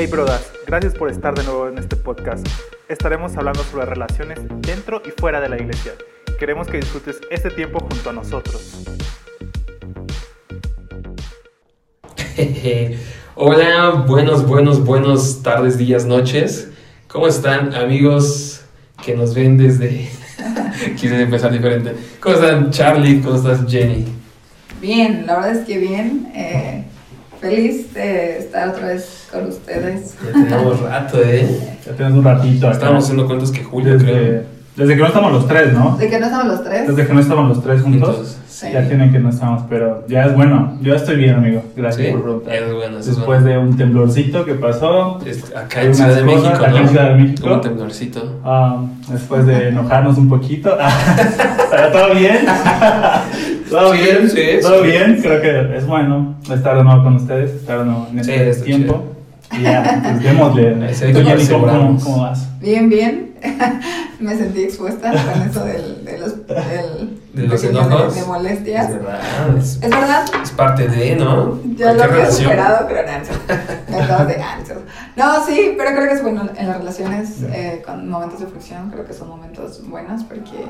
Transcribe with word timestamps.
Hey 0.00 0.06
brodas, 0.06 0.50
gracias 0.66 0.94
por 0.94 1.10
estar 1.10 1.34
de 1.34 1.44
nuevo 1.44 1.68
en 1.68 1.76
este 1.76 1.94
podcast. 1.94 2.48
Estaremos 2.88 3.36
hablando 3.36 3.62
sobre 3.64 3.84
relaciones 3.84 4.38
dentro 4.62 5.02
y 5.06 5.10
fuera 5.10 5.42
de 5.42 5.50
la 5.50 5.58
iglesia. 5.58 5.92
Queremos 6.38 6.68
que 6.68 6.78
disfrutes 6.78 7.20
este 7.30 7.50
tiempo 7.50 7.80
junto 7.80 8.08
a 8.08 8.14
nosotros. 8.14 8.82
Hola, 13.34 13.90
buenos, 14.08 14.46
buenos, 14.46 14.82
buenos 14.82 15.42
tardes, 15.42 15.76
días, 15.76 16.06
noches. 16.06 16.70
¿Cómo 17.06 17.26
están 17.26 17.74
amigos 17.74 18.62
que 19.04 19.14
nos 19.14 19.34
ven 19.34 19.58
desde... 19.58 20.08
Quise 20.96 21.20
empezar 21.20 21.52
diferente. 21.52 21.94
¿Cómo 22.20 22.36
están 22.36 22.70
Charlie? 22.70 23.20
¿Cómo 23.20 23.36
estás 23.36 23.70
Jenny? 23.70 24.06
Bien, 24.80 25.26
la 25.26 25.34
verdad 25.34 25.56
es 25.56 25.66
que 25.66 25.76
bien. 25.76 26.32
eh, 26.34 26.86
feliz 27.40 27.92
de 27.94 28.38
estar 28.38 28.68
otra 28.68 28.88
vez 28.88 29.28
con 29.32 29.46
ustedes. 29.48 30.14
Ya 30.24 30.32
tenemos 30.32 30.80
rato, 30.80 31.18
¿eh? 31.24 31.78
Ya 31.86 31.92
tenemos 31.92 32.18
un 32.18 32.24
ratito 32.24 32.66
acá. 32.66 32.74
Estábamos 32.74 33.04
haciendo 33.04 33.26
cuentos 33.26 33.50
que 33.50 33.64
Julio, 33.64 33.96
creo. 33.98 34.14
desde, 34.14 34.46
desde 34.76 34.94
que 34.94 35.00
no 35.00 35.06
estamos 35.08 35.32
los 35.32 35.48
tres, 35.48 35.72
¿no? 35.72 35.96
De 35.96 36.08
que 36.10 36.18
no 36.20 36.26
estamos 36.26 36.46
los 36.46 36.64
tres. 36.64 36.86
Desde 36.88 37.06
que 37.06 37.14
no 37.14 37.20
estamos 37.20 37.48
los 37.48 37.62
tres 37.64 37.82
juntos. 37.82 38.14
Juntos. 38.16 38.36
Sí. 38.48 38.66
Ya 38.74 38.86
tienen 38.86 39.10
que 39.10 39.18
no 39.18 39.30
estamos, 39.30 39.62
pero 39.70 40.04
ya 40.06 40.26
es 40.26 40.34
bueno. 40.34 40.76
Yo 40.82 40.94
estoy 40.94 41.16
bien, 41.16 41.34
amigo. 41.36 41.62
Gracias 41.74 42.06
Sí, 42.08 42.12
por 42.12 42.22
preguntar. 42.22 42.54
es 42.54 42.74
bueno, 42.74 42.98
es 42.98 43.06
Después 43.06 43.42
bueno. 43.42 43.46
de 43.46 43.58
un 43.58 43.76
temblorcito 43.78 44.44
que 44.44 44.52
pasó, 44.54 45.18
Es- 45.24 45.44
Acá 45.56 45.80
Hay 45.80 45.86
en 45.86 45.94
Ciudad 45.94 46.14
de 46.14 46.22
México, 46.24 46.48
acá 46.48 46.78
en 46.78 46.88
Ciudad 46.88 47.08
de 47.08 47.14
México. 47.22 47.54
Un 47.54 47.60
temblorcito. 47.62 48.40
ah, 48.44 48.84
después 49.08 49.46
de 49.46 49.68
enojarnos 49.68 50.18
un 50.18 50.28
poquito. 50.28 50.76
¿Pero 51.70 51.90
todo 51.90 52.14
bien? 52.14 52.40
¿Todo 53.70 53.92
Sí, 53.94 53.98
bien? 54.02 54.30
sí, 54.30 54.42
¿Todo 54.60 54.82
sí. 54.82 54.90
bien? 54.90 55.20
Creo 55.22 55.40
que 55.40 55.76
es 55.78 55.86
bueno 55.86 56.34
estar 56.52 56.76
de 56.76 56.84
nuevo 56.84 57.04
con 57.04 57.16
ustedes, 57.16 57.52
estar 57.52 57.78
de 57.80 57.84
nuevo 57.86 58.08
en 58.12 58.24
Sí, 58.24 58.32
este 58.32 58.64
tiempo. 58.64 59.04
Y 59.52 59.62
ya, 59.62 60.00
pues 60.02 60.22
démosle. 60.22 60.74
Tú, 61.12 61.56
¿cómo, 61.56 61.98
cómo, 62.02 62.22
vas? 62.22 62.48
Bien, 62.60 62.88
bien. 62.88 63.30
Me 64.20 64.36
sentí 64.36 64.64
expuesta 64.64 65.10
con 65.10 65.42
eso 65.48 65.64
del, 65.64 66.04
de 66.04 66.18
los, 66.18 66.46
del 66.46 67.18
De 67.32 67.46
los 67.46 67.64
enojos. 67.64 68.14
de, 68.14 68.20
de 68.20 68.26
molestias. 68.26 68.88
Es 68.90 68.94
verdad, 68.96 69.20
es, 69.56 69.74
Es 69.82 69.90
verdad, 69.90 70.24
es 70.42 70.50
parte 70.50 70.88
de, 70.88 71.16
¿no? 71.16 71.58
ya 71.76 71.92
lo 71.94 72.02
había 72.04 72.30
superado, 72.30 72.86
pero 72.86 73.00
no, 73.88 73.98
acabo 74.02 74.24
de 74.26 74.36
ah, 74.42 74.58
no, 74.68 74.74
no. 74.74 75.38
No, 75.38 75.46
sí, 75.46 75.74
pero 75.78 75.90
creo 75.96 76.08
que 76.08 76.14
es 76.14 76.22
bueno 76.22 76.48
en 76.56 76.68
las 76.68 76.78
relaciones, 76.78 77.42
eh, 77.52 77.82
con 77.86 78.08
momentos 78.10 78.40
de 78.40 78.46
fricción, 78.46 78.90
creo 78.90 79.06
que 79.06 79.12
son 79.14 79.28
momentos 79.28 79.80
buenos 79.88 80.22
porque 80.24 80.66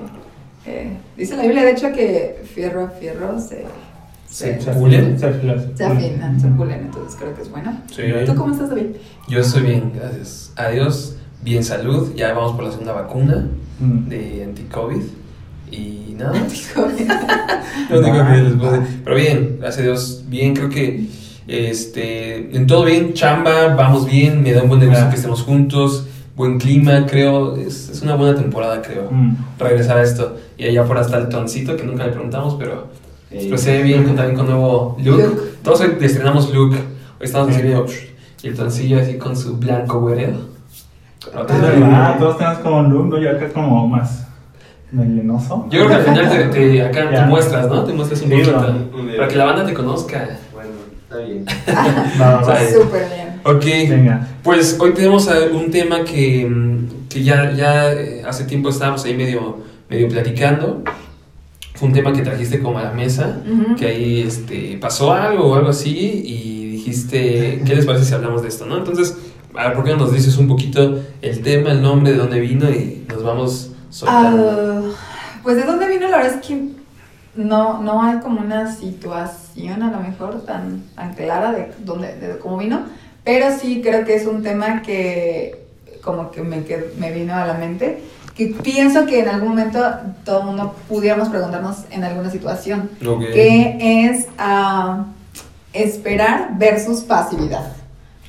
eh, 0.67 0.97
dice 1.17 1.37
la 1.37 1.43
Biblia, 1.43 1.63
de 1.65 1.71
hecho, 1.73 1.93
que 1.93 2.43
fierro 2.55 2.85
a 2.85 2.89
fierro 2.91 3.39
se, 3.41 3.65
se, 4.29 4.61
Se 4.61 4.71
pulen. 4.73 5.19
Se 5.19 5.27
afilan. 5.27 5.73
se 5.77 5.85
afinan, 5.85 6.41
se 6.41 6.49
pulen, 6.49 6.81
entonces 6.81 7.17
creo 7.19 7.35
que 7.35 7.43
es 7.43 7.51
bueno. 7.51 7.77
Sí. 7.91 8.03
¿Tú 8.27 8.35
cómo 8.35 8.53
estás, 8.53 8.69
David? 8.71 8.87
Yo 9.29 9.41
estoy 9.41 9.63
bien, 9.63 9.93
gracias. 9.95 10.53
Adiós, 10.57 11.17
bien 11.43 11.65
salud. 11.65 12.13
Ya 12.15 12.33
vamos 12.35 12.53
por 12.53 12.65
la 12.65 12.71
segunda 12.71 12.93
vacuna 12.93 13.47
Mm. 13.81 14.09
de 14.11 14.45
anti-COVID. 14.45 15.03
Y 15.71 16.15
nada. 16.19 16.33
Dijo, 16.45 16.87
Lo 17.91 18.01
único 18.01 18.27
que 18.27 18.33
decir. 18.33 19.01
Pero 19.05 19.17
bien, 19.17 19.57
gracias 19.61 19.79
a 19.81 19.83
Dios, 19.83 20.25
bien, 20.29 20.55
creo 20.55 20.69
que 20.69 21.07
este, 21.49 22.55
en 22.57 22.67
todo 22.67 22.85
bien, 22.85 23.15
chamba, 23.15 23.75
vamos 23.75 24.07
bien, 24.09 24.43
me 24.43 24.53
da 24.53 24.63
un 24.63 24.69
buen 24.69 24.81
negocio 24.81 25.09
que 25.09 25.17
estemos 25.17 25.43
juntos, 25.43 26.07
buen 26.41 26.59
clima, 26.59 27.07
creo, 27.07 27.55
es, 27.57 27.89
es 27.91 28.03
una 28.03 28.15
buena 28.17 28.35
temporada, 28.35 28.81
creo, 28.83 29.09
Mm. 29.11 29.37
regresar 29.59 29.99
a 29.99 30.03
esto. 30.03 30.37
Y 30.59 30.65
allá 30.67 30.85
por 30.85 30.97
hasta 30.99 31.19
el 31.19 31.29
toncito, 31.29 31.77
que 31.77 31.85
nunca 31.85 32.05
le 32.07 32.13
preguntamos, 32.13 32.57
pero 32.59 32.89
Sí. 33.31 33.47
pues 33.49 33.61
se 33.61 33.73
ve 33.77 33.83
bien 33.83 34.05
con, 34.05 34.17
también 34.17 34.37
con 34.37 34.47
nuevo 34.47 34.97
look. 35.03 35.19
Look. 35.19 35.49
Todos 35.63 35.81
hoy 35.83 35.97
estrenamos 36.01 36.53
look, 36.55 36.73
hoy 36.73 36.79
estamos 37.21 37.49
Sí. 37.55 37.61
haciendo 37.61 37.87
y 38.43 38.49
el 38.49 38.55
toncillo 38.57 39.01
así 39.01 39.19
con 39.19 39.37
su 39.37 39.57
blanco 39.59 40.01
güereo. 40.01 40.31
Es 41.21 41.61
verdad, 41.61 42.19
todos 42.19 42.39
tenemos 42.39 42.59
como 42.61 42.79
un 42.79 42.91
look, 42.91 43.07
¿no? 43.09 43.19
Yo 43.19 43.31
acá 43.31 43.49
como 43.53 43.87
más 43.87 44.27
melenoso. 44.91 45.67
Yo 45.71 45.81
creo 45.85 45.89
que 45.89 45.95
al 45.95 46.03
final 46.03 46.31
te, 46.31 46.45
te- 46.59 46.83
acá 46.83 47.11
te 47.11 47.21
muestras, 47.27 47.69
¿no? 47.69 47.85
Te 47.85 47.93
muestras 47.93 48.23
un 48.23 48.29
Sí, 48.31 48.35
poquito. 48.35 48.75
Para 49.17 49.29
que 49.29 49.37
la 49.37 49.45
banda 49.45 49.67
te 49.67 49.75
conozca. 49.75 50.29
Bueno, 50.55 50.71
está 51.03 51.17
bien. 51.19 51.45
Va, 52.21 52.31
va, 52.37 52.43
va. 52.43 52.59
Sí. 52.59 52.75
Súper 52.75 53.07
bien. 53.09 53.20
Ok. 53.45 53.65
Venga. 53.65 54.29
Pues 54.43 54.77
hoy 54.79 54.93
tenemos 54.93 55.29
un 55.53 55.71
tema 55.71 56.05
que, 56.05 56.47
mm, 56.49 57.09
que 57.09 57.23
ya, 57.23 57.53
ya 57.53 57.93
eh, 57.93 58.23
hace 58.27 58.45
tiempo 58.45 58.69
estábamos 58.69 59.05
ahí 59.05 59.15
medio, 59.15 59.59
medio 59.89 60.09
platicando. 60.09 60.83
Fue 61.75 61.89
un 61.89 61.95
tema 61.95 62.13
que 62.13 62.23
trajiste 62.23 62.61
como 62.61 62.79
a 62.79 62.83
la 62.83 62.93
mesa, 62.93 63.43
que 63.79 63.87
ahí 63.87 64.21
este, 64.21 64.77
pasó 64.79 65.15
algo 65.15 65.47
o 65.47 65.55
algo 65.55 65.71
así 65.71 66.23
y 66.27 66.73
dijiste, 66.73 67.63
¿qué 67.65 67.75
les 67.75 67.87
parece 67.87 68.05
si 68.05 68.13
hablamos 68.13 68.43
de 68.43 68.49
esto? 68.49 68.67
¿no? 68.67 68.77
Entonces, 68.77 69.17
a 69.55 69.69
ver, 69.69 69.77
¿por 69.77 69.85
qué 69.85 69.93
no 69.93 69.97
nos 69.99 70.13
dices 70.13 70.37
un 70.37 70.47
poquito 70.47 71.01
el 71.23 71.41
tema, 71.41 71.73
el 71.73 71.81
nombre, 71.81 72.13
de 72.13 72.19
dónde 72.19 72.39
vino 72.39 72.69
y 72.69 73.07
nos 73.09 73.23
vamos 73.23 73.73
soltando? 73.89 74.93
Ah, 74.95 75.41
pues 75.43 75.57
de 75.57 75.63
dónde 75.63 75.89
vino 75.89 76.09
la 76.09 76.19
verdad 76.19 76.35
es 76.35 76.47
que 76.47 76.69
no, 77.35 77.83
no 77.83 78.03
hay 78.03 78.19
como 78.19 78.41
una 78.41 78.73
situación 78.75 79.83
a 79.83 79.91
lo 79.91 80.01
mejor 80.01 80.45
tan, 80.45 80.83
tan 80.95 81.15
clara 81.15 81.53
de, 81.53 81.73
dónde, 81.85 82.15
de 82.17 82.39
cómo 82.39 82.59
vino, 82.59 82.83
pero 83.25 83.47
sí 83.59 83.81
creo 83.83 84.05
que 84.05 84.15
es 84.15 84.27
un 84.27 84.43
tema 84.43 84.83
que 84.83 85.59
como 86.03 86.31
que 86.31 86.43
me, 86.43 86.65
qued- 86.65 86.95
me 86.99 87.13
vino 87.13 87.35
a 87.35 87.47
la 87.47 87.55
mente, 87.55 88.03
que 88.35 88.47
pienso 88.63 89.05
que 89.07 89.21
en 89.21 89.29
algún 89.29 89.51
momento 89.51 89.85
todo 90.25 90.41
el 90.41 90.47
mundo 90.47 90.75
pudiéramos 90.89 91.29
preguntarnos 91.29 91.85
en 91.91 92.05
alguna 92.05 92.31
situación, 92.31 92.91
Ok. 93.07 93.21
que 93.33 94.07
es 94.09 94.27
ah, 94.39 95.05
esperar 95.73 96.53
versus 96.59 97.01
pasividad. 97.03 97.73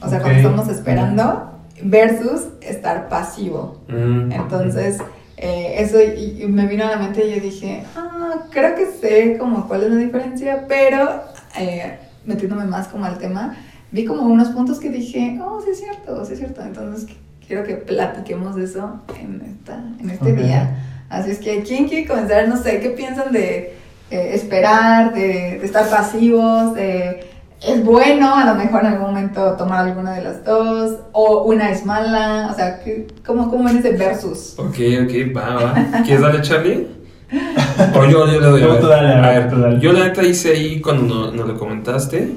O 0.02 0.10
sea, 0.10 0.20
cuando 0.22 0.40
estamos 0.40 0.68
esperando 0.68 1.52
versus 1.84 2.42
estar 2.62 3.08
pasivo. 3.10 3.78
Mm, 3.88 4.32
Entonces, 4.32 4.98
eh, 5.38 5.76
eso 5.78 6.00
y, 6.02 6.42
y 6.44 6.48
me 6.48 6.66
vino 6.68 6.86
a 6.86 6.92
la 6.92 6.98
mente 6.98 7.26
y 7.26 7.36
yo 7.36 7.42
dije, 7.42 7.84
ah, 7.96 8.34
creo 8.52 8.76
que 8.76 8.88
sé 8.88 9.38
como 9.38 9.68
cuál 9.68 9.84
es 9.84 9.90
la 9.92 9.96
diferencia, 9.98 10.66
pero 10.68 11.22
eh, 11.58 11.98
metiéndome 12.26 12.66
más 12.66 12.88
como 12.88 13.06
al 13.06 13.18
tema, 13.18 13.56
vi 13.92 14.06
como 14.06 14.24
unos 14.24 14.50
puntos 14.50 14.80
que 14.80 14.90
dije, 14.90 15.40
oh, 15.44 15.62
sí 15.62 15.72
es 15.72 15.80
cierto, 15.80 16.24
sí 16.26 16.34
es 16.34 16.40
cierto. 16.40 16.62
Entonces, 16.62 17.08
qu- 17.10 17.16
quiero 17.46 17.64
que 17.64 17.76
platiquemos 17.76 18.56
de 18.56 18.64
eso 18.66 19.00
en, 19.20 19.42
esta, 19.42 19.84
en 20.00 20.10
este 20.10 20.32
Ok. 20.34 20.38
día. 20.40 20.78
Así 21.10 21.32
es 21.32 21.40
que, 21.40 21.62
¿quién 21.64 21.88
quiere 21.90 22.08
comenzar? 22.08 22.48
No 22.48 22.56
sé, 22.58 22.80
¿qué 22.80 22.90
piensan 22.92 23.32
de 23.34 23.76
eh, 24.10 24.32
esperar, 24.34 25.14
de, 25.14 25.58
de 25.60 25.66
estar 25.66 25.90
pasivos, 25.90 26.74
de... 26.76 27.30
Es 27.62 27.84
bueno 27.86 28.34
a 28.36 28.44
lo 28.46 28.56
mejor 28.56 28.80
en 28.82 28.88
algún 28.88 29.08
momento 29.10 29.52
tomar 29.56 29.86
alguna 29.86 30.14
de 30.14 30.24
las 30.24 30.44
dos, 30.44 30.98
o 31.12 31.44
una 31.44 31.70
es 31.70 31.86
mala, 31.86 32.50
o 32.52 32.56
sea, 32.56 32.80
¿qué- 32.84 33.06
¿cómo, 33.24 33.52
cómo 33.52 33.66
ven 33.66 33.78
ese 33.78 33.92
versus? 33.92 34.56
Ok, 34.58 34.78
ok, 35.04 35.36
va, 35.38 35.56
va. 35.56 35.74
¿Quieres 36.04 36.22
darle, 36.22 36.42
Charlie? 36.42 36.88
O 37.96 38.04
yo, 38.06 38.26
yo 38.32 38.40
le 38.42 38.48
doy. 38.48 38.64
a 38.64 38.68
ver. 38.68 38.80
tú 38.82 38.88
dale, 38.88 39.14
a 39.14 39.30
ver, 39.30 39.50
tú 39.50 39.60
dale. 39.60 39.80
Yo 39.80 39.94
la 39.94 40.06
neta 40.08 40.24
hice 40.24 40.52
ahí 40.54 40.82
cuando 40.82 41.04
no- 41.04 41.32
nos 41.32 41.48
lo 41.48 41.58
comentaste, 41.60 42.32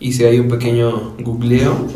hice 0.00 0.26
ahí 0.26 0.40
un 0.40 0.48
pequeño 0.48 1.14
googleo 1.20 1.86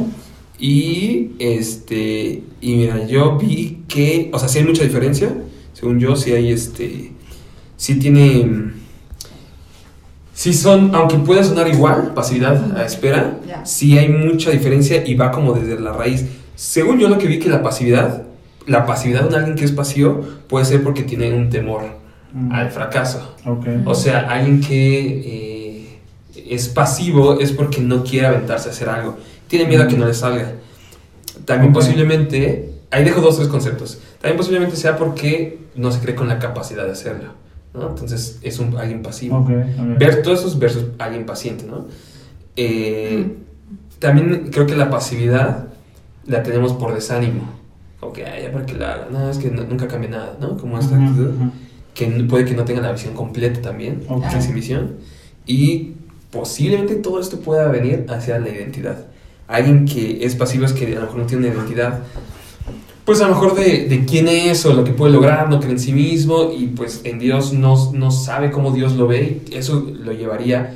y 0.59 1.31
este 1.39 2.43
y 2.61 2.75
mira, 2.77 3.07
yo 3.07 3.37
vi 3.39 3.83
que, 3.89 4.31
o 4.33 4.39
sea, 4.39 4.49
sí 4.49 4.59
hay 4.59 4.65
mucha 4.65 4.85
diferencia, 4.85 5.35
según 5.73 5.99
yo, 5.99 6.15
sí 6.15 6.33
hay 6.33 6.53
este 6.53 7.13
sí 7.77 7.99
tiene 7.99 8.73
sí 10.33 10.53
son, 10.53 10.95
aunque 10.95 11.17
pueda 11.19 11.43
sonar 11.43 11.69
igual, 11.69 12.13
pasividad 12.15 12.77
a 12.77 12.85
espera, 12.85 13.41
sí 13.65 13.99
hay 13.99 14.09
mucha 14.09 14.51
diferencia 14.51 15.07
y 15.07 15.15
va 15.15 15.31
como 15.31 15.53
desde 15.53 15.79
la 15.81 15.93
raíz. 15.93 16.25
Según 16.57 16.99
yo 16.99 17.09
lo 17.09 17.19
que 17.19 17.27
vi 17.27 17.39
que 17.39 17.49
la 17.49 17.63
pasividad, 17.63 18.25
la 18.67 18.87
pasividad 18.87 19.29
de 19.29 19.37
alguien 19.37 19.57
que 19.57 19.65
es 19.65 19.73
pasivo 19.73 20.21
puede 20.49 20.65
ser 20.65 20.83
porque 20.83 21.03
tiene 21.03 21.33
un 21.33 21.51
temor 21.51 22.05
Mm. 22.35 22.53
al 22.53 22.71
fracaso. 22.71 23.37
Ok. 23.47 23.65
O 23.85 23.95
sea, 23.95 24.27
alguien 24.29 24.61
que 24.61 24.99
eh, 25.25 25.54
es 26.47 26.69
pasivo 26.69 27.39
es 27.41 27.53
porque 27.53 27.81
no 27.81 28.05
quiere 28.05 28.27
aventarse 28.27 28.69
a 28.69 28.73
hacer 28.73 28.89
algo. 28.89 29.17
Tiene 29.49 29.67
miedo 29.67 29.85
a 29.85 29.89
que 29.89 29.97
no 29.97 30.07
le 30.07 30.15
salga. 30.15 30.53
También 31.45 31.71
Ok. 31.71 31.79
posiblemente, 31.79 32.73
ahí 32.91 33.05
dejo 33.05 33.21
dos, 33.21 33.37
tres 33.37 33.49
conceptos. 33.49 33.99
También 34.21 34.37
posiblemente 34.37 34.77
sea 34.77 34.97
porque 34.97 35.59
no 35.75 35.91
se 35.93 36.01
cree 36.01 36.15
con 36.15 36.29
la 36.29 36.39
capacidad 36.39 36.85
de 36.85 36.93
hacerlo. 36.93 37.31
¿no? 37.75 37.89
Entonces 37.89 38.39
es 38.43 38.59
un, 38.61 38.77
alguien 38.77 39.03
pasivo. 39.03 39.39
Ok, 39.39 39.51
ok. 39.51 39.99
Ver 39.99 40.23
todos 40.23 40.41
esos 40.41 40.59
versus 40.59 40.85
alguien 40.99 41.27
paciente, 41.27 41.65
¿no? 41.67 41.87
Eh. 42.57 43.37
También 43.99 44.49
creo 44.53 44.67
que 44.67 44.77
la 44.77 44.91
pasividad 44.91 45.69
la 46.27 46.43
tenemos 46.43 46.73
por 46.75 46.95
desánimo. 46.95 47.51
Ok, 48.01 48.19
ya 48.19 48.53
para 48.53 48.67
que 48.67 48.75
la 48.75 48.93
haga. 48.93 49.09
No, 49.11 49.31
es 49.31 49.39
que 49.39 49.51
no- 49.51 49.65
nunca 49.65 49.89
cambia 49.89 50.11
nada, 50.11 50.37
¿no? 50.41 50.57
Como 50.59 50.79
esta 50.79 50.95
Ujú, 50.95 51.05
actitud 51.05 51.29
ujú. 51.31 51.51
que 51.95 52.05
n- 52.05 52.25
puede 52.25 52.45
que 52.45 52.55
no 52.55 52.65
tenga 52.65 52.83
la 52.83 52.93
visión 52.93 53.15
completa 53.15 53.63
también, 53.63 54.03
Ok. 54.09 54.25
esa 54.27 54.53
visión, 54.53 54.97
y 55.47 55.93
posiblemente 56.35 56.97
todo 56.97 57.21
esto 57.21 57.39
pueda 57.41 57.69
venir 57.69 58.07
hacia 58.09 58.39
la 58.39 58.49
identidad. 58.51 59.07
Alguien 59.47 59.85
que 59.87 60.25
es 60.27 60.35
pasivo 60.35 60.65
es 60.65 60.73
que 60.73 60.87
a 60.97 61.01
lo 61.01 61.01
mejor 61.03 61.17
no 61.19 61.27
tiene 61.27 61.47
una 61.47 61.55
identidad, 61.55 62.01
pues 63.05 63.21
a 63.21 63.29
lo 63.29 63.35
mejor 63.35 63.55
de, 63.55 63.87
de 63.89 64.05
quién 64.05 64.27
es 64.29 64.65
o 64.67 64.73
lo 64.73 64.83
que 64.85 64.93
puede 64.93 65.13
lograr, 65.13 65.49
no 65.49 65.61
cree 65.61 65.73
en 65.73 65.79
sí 65.79 65.93
mismo 65.93 66.51
y 66.57 66.67
pues 66.69 67.03
en 67.05 67.19
Dios 67.19 67.53
no, 67.53 67.93
no 67.93 68.11
sabe 68.11 68.51
cómo 68.51 68.73
Dios 68.73 68.95
lo 68.97 69.07
ve 69.07 69.43
y 69.49 69.55
eso 69.55 69.87
lo 69.93 70.13
llevaría 70.13 70.75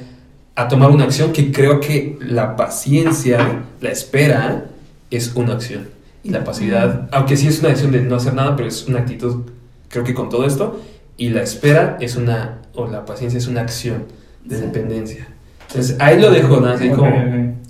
a 0.55 0.69
tomar 0.69 0.91
una 0.91 1.05
acción 1.05 1.33
que 1.33 1.51
creo 1.53 1.81
que 1.81 2.19
la 2.21 2.57
paciencia, 2.57 3.63
la 3.81 3.91
espera, 3.91 4.67
es 5.11 5.33
una 5.35 5.55
acción. 5.55 5.89
Y 6.23 6.31
la 6.31 6.45
pasividad, 6.45 7.09
aunque 7.13 7.37
sí 7.37 7.47
es 7.49 7.61
una 7.61 7.69
decisión 7.71 7.93
de 7.93 8.03
no 8.03 8.17
hacer 8.17 8.35
nada, 8.35 8.57
pero 8.57 8.69
es 8.69 8.87
una 8.87 8.99
actitud, 8.99 9.45
creo 9.89 10.05
que 10.05 10.15
con 10.15 10.29
todo 10.29 10.45
esto. 10.47 10.81
Y 11.17 11.31
la 11.31 11.43
espera 11.43 11.97
es 12.01 12.17
una, 12.17 12.59
o 12.75 12.87
la 12.89 13.07
paciencia 13.07 13.39
es 13.39 13.47
una 13.47 13.63
acción 13.63 14.05
de 14.45 14.57
Sí. 14.57 14.63
dependencia. 14.63 15.29
Entonces, 15.69 15.97
ahí 16.01 16.21
lo 16.21 16.31
dejo, 16.31 16.61
¿no? 16.61 16.69
Así 16.69 16.89
como, 16.91 17.07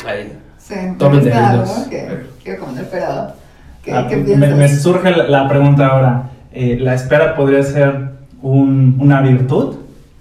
ahí. 0.07 0.33
Sí, 0.59 0.75
Tomen 0.99 1.25
de 1.25 1.31
quiero 2.43 2.61
comentar, 2.61 2.87
pero 2.91 3.33
¿qué, 3.83 3.93
Ah, 3.93 4.07
qué 4.09 4.17
me, 4.17 4.55
me 4.55 4.69
surge 4.69 5.11
la, 5.11 5.25
la 5.29 5.49
pregunta 5.49 5.87
ahora. 5.87 6.31
eh, 6.53 6.77
¿La 6.81 6.95
espera 6.95 7.35
podría 7.37 7.63
ser 7.63 8.11
un- 8.43 8.97
una 9.01 9.21
virtud 9.23 9.77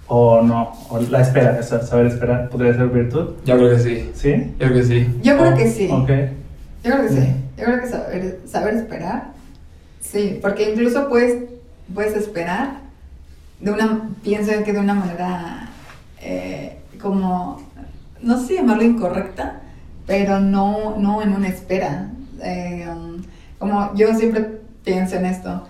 o 0.06 0.42
no? 0.42 0.72
¿O 0.90 1.00
la 1.00 1.20
espera, 1.20 1.56
o 1.60 1.62
sea, 1.62 1.80
saber 1.82 2.06
esperar, 2.06 2.48
podría 2.48 2.74
ser 2.74 2.86
virtud? 2.88 3.34
Yo 3.44 3.56
creo 3.56 3.70
que 3.70 3.78
sí. 3.78 4.10
¿Sí? 4.14 4.54
Yo 4.58 4.66
creo 4.68 4.72
que 4.74 4.82
sí. 4.84 5.08
Yo 5.22 5.36
creo 5.38 5.54
que 5.54 5.68
sí. 5.70 5.88
Ok. 5.90 6.08
Yo 6.84 6.90
creo 6.92 7.02
que 7.02 7.08
sí. 7.08 7.28
Yo 7.58 7.64
creo 7.64 7.80
que 7.80 7.86
saber, 7.88 8.38
saber 8.46 8.74
esperar. 8.74 9.24
Sí, 10.00 10.38
porque 10.40 10.70
incluso 10.72 11.08
puedes, 11.08 11.44
puedes 11.94 12.16
esperar 12.16 12.80
de 13.60 13.70
una, 13.70 14.08
pienso 14.22 14.52
que 14.64 14.72
de 14.72 14.78
una 14.80 14.94
manera 14.94 15.68
eh, 16.22 16.78
como, 17.00 17.60
no 18.22 18.38
sé 18.40 18.46
si 18.48 18.54
llamarlo 18.54 18.82
incorrecta, 18.84 19.60
pero 20.06 20.40
no, 20.40 20.96
no 20.98 21.22
en 21.22 21.32
una 21.34 21.48
espera. 21.48 22.08
Eh, 22.42 22.86
um, 22.90 23.22
como 23.58 23.94
yo 23.94 24.14
siempre 24.14 24.60
pienso 24.84 25.16
en 25.16 25.26
esto. 25.26 25.66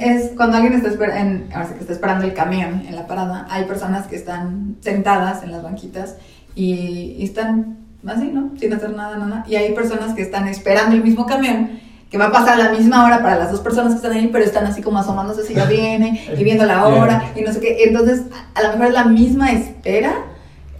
Es 0.00 0.32
cuando 0.36 0.56
alguien 0.56 0.72
está, 0.74 0.88
esper- 0.90 1.14
en- 1.16 1.48
ahora 1.52 1.66
sí 1.68 1.74
que 1.74 1.80
está 1.80 1.92
esperando 1.92 2.24
el 2.24 2.34
camión 2.34 2.82
en 2.88 2.96
la 2.96 3.06
parada, 3.06 3.46
hay 3.50 3.64
personas 3.66 4.06
que 4.08 4.16
están 4.16 4.76
sentadas 4.80 5.42
en 5.44 5.52
las 5.52 5.62
banquitas 5.62 6.16
y, 6.56 7.14
y 7.18 7.24
están 7.24 7.78
así, 8.06 8.30
¿no? 8.32 8.50
Sin 8.58 8.72
hacer 8.72 8.96
nada, 8.96 9.16
nada. 9.16 9.44
Y 9.48 9.54
hay 9.54 9.72
personas 9.72 10.14
que 10.14 10.22
están 10.22 10.48
esperando 10.48 10.96
el 10.96 11.04
mismo 11.04 11.24
camión 11.26 11.78
que 12.10 12.18
va 12.18 12.26
a 12.26 12.32
pasar 12.32 12.60
a 12.60 12.64
la 12.64 12.72
misma 12.72 13.04
hora 13.04 13.22
para 13.22 13.36
las 13.36 13.52
dos 13.52 13.60
personas 13.60 13.92
que 13.92 13.96
están 13.98 14.12
ahí, 14.12 14.28
pero 14.32 14.44
están 14.44 14.66
así 14.66 14.82
como 14.82 14.98
asomándose 14.98 15.44
si 15.44 15.54
ya 15.54 15.66
viene 15.66 16.20
y 16.36 16.42
viendo 16.42 16.66
la 16.66 16.84
hora 16.88 17.30
y 17.36 17.42
no 17.42 17.52
sé 17.52 17.60
qué. 17.60 17.84
Entonces, 17.84 18.22
a 18.54 18.62
lo 18.62 18.68
mejor 18.70 18.86
es 18.86 18.92
la 18.94 19.04
misma 19.04 19.52
espera 19.52 20.12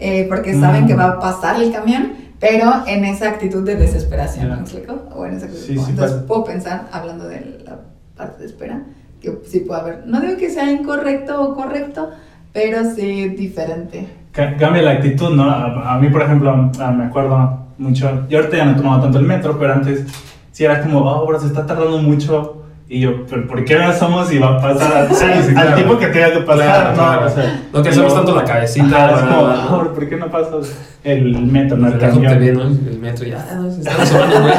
eh, 0.01 0.25
porque 0.27 0.53
saben 0.59 0.87
que 0.87 0.95
va 0.95 1.05
a 1.05 1.19
pasar 1.19 1.61
el 1.61 1.71
camión, 1.71 2.11
pero 2.39 2.71
en 2.87 3.05
esa 3.05 3.29
actitud 3.29 3.63
de 3.63 3.75
desesperación, 3.75 4.49
Ya. 4.49 4.55
¿me 4.55 4.61
explico? 4.61 4.93
O 5.15 5.25
en 5.25 5.35
esa 5.35 5.45
actitud. 5.45 5.63
Sí, 5.65 5.77
sí, 5.77 5.85
Entonces, 5.91 6.15
pasa. 6.17 6.27
puedo 6.27 6.43
pensar, 6.43 6.87
hablando 6.91 7.27
de 7.27 7.61
la 7.65 7.77
parte 8.17 8.41
de 8.41 8.45
espera, 8.47 8.81
que 9.21 9.31
sí 9.47 9.59
puede 9.61 9.81
haber. 9.81 10.03
No 10.07 10.19
digo 10.19 10.37
que 10.37 10.49
sea 10.49 10.69
incorrecto 10.71 11.41
o 11.41 11.53
correcto, 11.55 12.09
pero 12.51 12.83
sí 12.95 13.29
diferente. 13.29 14.07
Ca- 14.31 14.55
Cambia 14.57 14.81
la 14.81 14.91
actitud, 14.91 15.29
¿no? 15.35 15.43
A, 15.43 15.93
a 15.95 15.99
mí, 15.99 16.09
por 16.09 16.21
ejemplo, 16.23 16.71
ah, 16.79 16.91
me 16.91 17.05
acuerdo 17.05 17.59
mucho. 17.77 18.25
Yo 18.29 18.39
ahorita 18.39 18.57
ya 18.57 18.65
no 18.65 18.71
he 18.71 18.75
tomado 18.75 19.01
tanto 19.03 19.19
el 19.19 19.25
metro, 19.25 19.57
pero 19.59 19.73
antes 19.73 20.05
sí 20.51 20.63
era 20.65 20.81
como, 20.81 20.99
oh, 20.99 21.25
bro, 21.27 21.39
se 21.39 21.47
está 21.47 21.65
tardando 21.65 21.99
mucho. 21.99 22.60
Y 22.93 22.99
yo, 22.99 23.25
¿pero 23.25 23.47
por 23.47 23.63
qué 23.63 23.79
no 23.79 23.93
somos 23.93 24.33
y 24.33 24.37
va 24.37 24.57
a 24.57 24.61
pasar 24.61 24.93
al, 24.93 25.07
Sí, 25.15 25.23
sí, 25.43 25.47
al 25.49 25.53
claro. 25.53 25.75
tiempo 25.75 25.97
que 25.97 26.07
tenga 26.07 26.33
que 26.33 26.39
pasar? 26.41 26.65
Claro, 26.65 26.89
¿no? 26.89 26.95
claro. 26.95 27.25
O 27.25 27.29
sea, 27.29 27.61
No 27.73 27.81
que 27.83 27.89
hacemos 27.89 28.13
tanto 28.13 28.35
la 28.35 28.43
cabecita, 28.43 29.05
Ajá, 29.05 29.15
es 29.15 29.21
como, 29.21 29.45
ah, 29.47 29.67
"Ah, 29.69 29.89
¿por 29.95 30.09
qué 30.09 30.17
no 30.17 30.27
pasas 30.27 30.77
el 31.05 31.41
metro, 31.47 31.77
no 31.77 31.87
el 31.87 31.93
Relájate 31.93 32.21
camión? 32.21 32.39
bien, 32.41 32.53
¿no? 32.55 32.63
El 32.91 32.99
metro 32.99 33.25
ya, 33.25 33.47
no, 33.55 33.63
güey. 33.63 34.53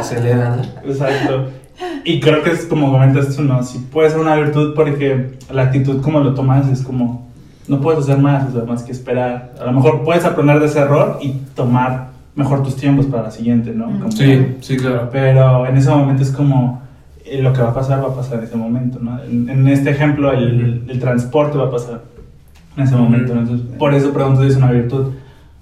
Acelera, 0.00 0.56
¿no? 0.56 0.90
Exacto. 0.90 1.50
Y 2.04 2.20
creo 2.20 2.42
que 2.42 2.52
es 2.52 2.64
como 2.64 2.90
comentas 2.90 3.36
tú, 3.36 3.42
¿no? 3.42 3.62
Si 3.62 3.78
puede 3.80 4.08
ser 4.10 4.18
una 4.20 4.34
virtud 4.36 4.74
porque 4.74 5.32
la 5.52 5.62
actitud 5.64 6.00
como 6.00 6.20
lo 6.20 6.32
tomas 6.34 6.66
es 6.68 6.80
como, 6.82 7.26
no 7.68 7.80
puedes 7.80 8.00
hacer 8.04 8.16
más, 8.18 8.48
o 8.48 8.52
sea, 8.52 8.64
más 8.64 8.82
que 8.82 8.92
esperar. 8.92 9.52
A 9.60 9.64
lo 9.64 9.72
mejor 9.72 10.04
puedes 10.04 10.24
aprender 10.24 10.58
de 10.60 10.66
ese 10.66 10.78
error 10.78 11.18
y 11.20 11.32
tomar 11.54 12.08
mejor 12.34 12.62
tus 12.62 12.76
tiempos 12.76 13.06
para 13.06 13.24
la 13.24 13.30
siguiente, 13.30 13.72
¿no? 13.74 13.88
Mm. 13.88 13.98
Como- 13.98 14.12
Sí, 14.12 14.56
sí, 14.60 14.76
claro. 14.78 15.10
Pero 15.12 15.66
en 15.66 15.76
ese 15.76 15.90
momento 15.90 16.22
es 16.22 16.30
como, 16.30 16.82
eh, 17.26 17.42
lo 17.42 17.52
que 17.52 17.60
va 17.62 17.70
a 17.70 17.74
pasar 17.74 18.02
va 18.02 18.08
a 18.08 18.14
pasar 18.14 18.38
en 18.38 18.44
ese 18.44 18.56
momento, 18.56 18.98
¿no? 19.00 19.22
En, 19.22 19.48
en 19.48 19.68
este 19.68 19.90
ejemplo, 19.90 20.32
el, 20.32 20.84
el 20.88 20.98
transporte 21.00 21.58
va 21.58 21.64
a 21.66 21.70
pasar 21.70 22.02
en 22.76 22.84
ese 22.84 22.94
momento, 22.96 23.34
¿no? 23.34 23.40
Entonces, 23.40 23.66
por 23.78 23.94
eso 23.94 24.12
pregunto 24.12 24.42
si 24.42 24.48
es 24.48 24.56
una 24.56 24.70
virtud. 24.70 25.12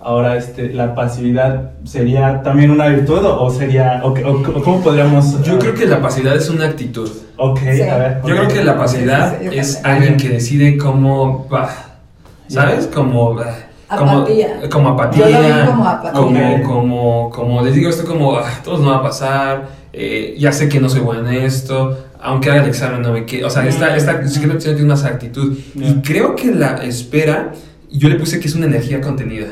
Ahora, 0.01 0.37
este, 0.37 0.71
¿la 0.75 0.95
pasividad 0.95 1.71
sería 1.85 2.43
también 2.43 2.71
una 2.71 2.89
virtud 2.89 3.25
o, 3.25 3.43
o 3.45 3.51
sería, 3.51 4.03
o, 4.05 4.09
o- 4.11 4.59
o 4.59 4.63
cómo 4.63 4.83
podríamos...? 4.83 5.43
Yo 5.43 5.59
creo 5.59 5.73
que 5.75 5.87
la 5.87 6.03
pasividad 6.03 6.37
es 6.37 6.51
una 6.51 6.67
actitud. 6.67 7.09
Ok, 7.39 7.59
Sí. 7.73 7.81
a 7.83 7.97
ver. 7.97 8.21
Yo 8.27 8.37
creo 8.37 8.49
que 8.49 8.63
la 8.65 8.77
pasividad 8.77 9.39
Sí, 9.41 9.49
sí, 9.51 9.57
es 9.59 9.81
también. 9.81 10.03
alguien 10.03 10.17
que 10.19 10.29
decide 10.35 10.77
cómo 10.77 11.49
va. 11.49 11.71
¿Sabes? 12.49 12.87
Como. 12.89 13.39
ah, 13.41 13.97
Como 13.97 14.11
Apatía. 14.19 14.49
como 14.71 14.89
apatía. 14.91 15.29
Yo 15.31 15.39
lo 15.41 15.49
vi 15.49 15.67
como 15.71 15.89
apatía. 15.89 16.13
Como, 16.13 16.63
como, 16.63 17.31
como 17.31 17.63
les 17.63 17.75
digo 17.75 17.89
esto 17.89 18.05
como, 18.07 18.37
ah, 18.37 18.45
todos 18.63 18.81
no 18.81 18.91
va 18.91 18.97
a 18.99 19.03
pasar, 19.03 19.63
eh, 19.97 20.37
ya 20.39 20.53
sé 20.53 20.69
que 20.69 20.81
no 20.81 20.89
soy 20.89 21.01
bueno 21.01 21.29
en 21.29 21.37
esto, 21.45 22.07
aunque 22.21 22.51
haga 22.51 22.63
el 22.63 22.69
examen 22.69 23.03
no 23.03 23.13
me 23.13 23.25
quede. 23.27 23.45
O 23.45 23.51
sea, 23.51 23.67
esta, 23.69 23.97
esta, 23.97 24.27
sí 24.29 24.41
creo 24.41 24.53
que 24.55 24.59
tiene 24.65 24.83
más 24.85 25.05
actitud. 25.05 25.57
Y 25.75 25.95
creo 26.03 26.35
que 26.35 26.53
la 26.53 26.83
espera, 26.85 27.53
yo 27.91 28.09
le 28.09 28.17
puse 28.17 28.41
que 28.41 28.49
es 28.49 28.55
una 28.55 28.67
energía 28.67 29.01
contenida. 29.01 29.49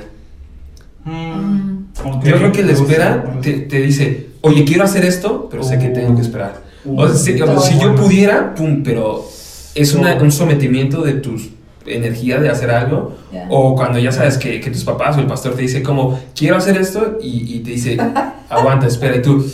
Mm, 1.04 1.84
ok. 2.04 2.24
Yo 2.24 2.36
creo 2.36 2.52
que 2.52 2.62
la 2.62 2.72
espera 2.72 3.38
te, 3.42 3.52
te 3.60 3.80
dice, 3.80 4.28
oye, 4.42 4.64
quiero 4.64 4.84
hacer 4.84 5.04
esto, 5.04 5.48
pero 5.50 5.62
sé 5.62 5.78
que 5.78 5.88
tengo 5.88 6.14
que 6.14 6.22
esperar. 6.22 6.60
Uh, 6.84 7.00
O 7.02 7.06
sea, 7.08 7.16
si, 7.16 7.40
o 7.40 7.46
sea, 7.46 7.58
si 7.60 7.78
yo 7.78 7.94
pudiera, 7.94 8.54
pum, 8.54 8.82
pero 8.82 9.24
es 9.74 9.94
una- 9.94 10.14
un 10.16 10.32
sometimiento 10.32 11.02
de 11.02 11.14
tu 11.14 11.36
energía 11.86 12.38
de 12.40 12.48
hacer 12.48 12.70
algo. 12.70 13.16
Ya. 13.32 13.46
O 13.50 13.74
cuando 13.74 13.98
ya 13.98 14.12
sabes 14.12 14.38
que, 14.38 14.60
que 14.60 14.70
tus 14.70 14.84
papás 14.84 15.16
o 15.16 15.20
el 15.20 15.26
pastor 15.26 15.54
te 15.54 15.62
dice 15.62 15.82
como, 15.82 16.18
quiero 16.36 16.56
hacer 16.56 16.76
esto, 16.76 17.18
y, 17.20 17.56
y 17.56 17.60
te 17.60 17.70
dice, 17.72 17.96
aguanta, 18.48 18.86
espera, 18.86 19.16
y 19.16 19.22
tú. 19.22 19.44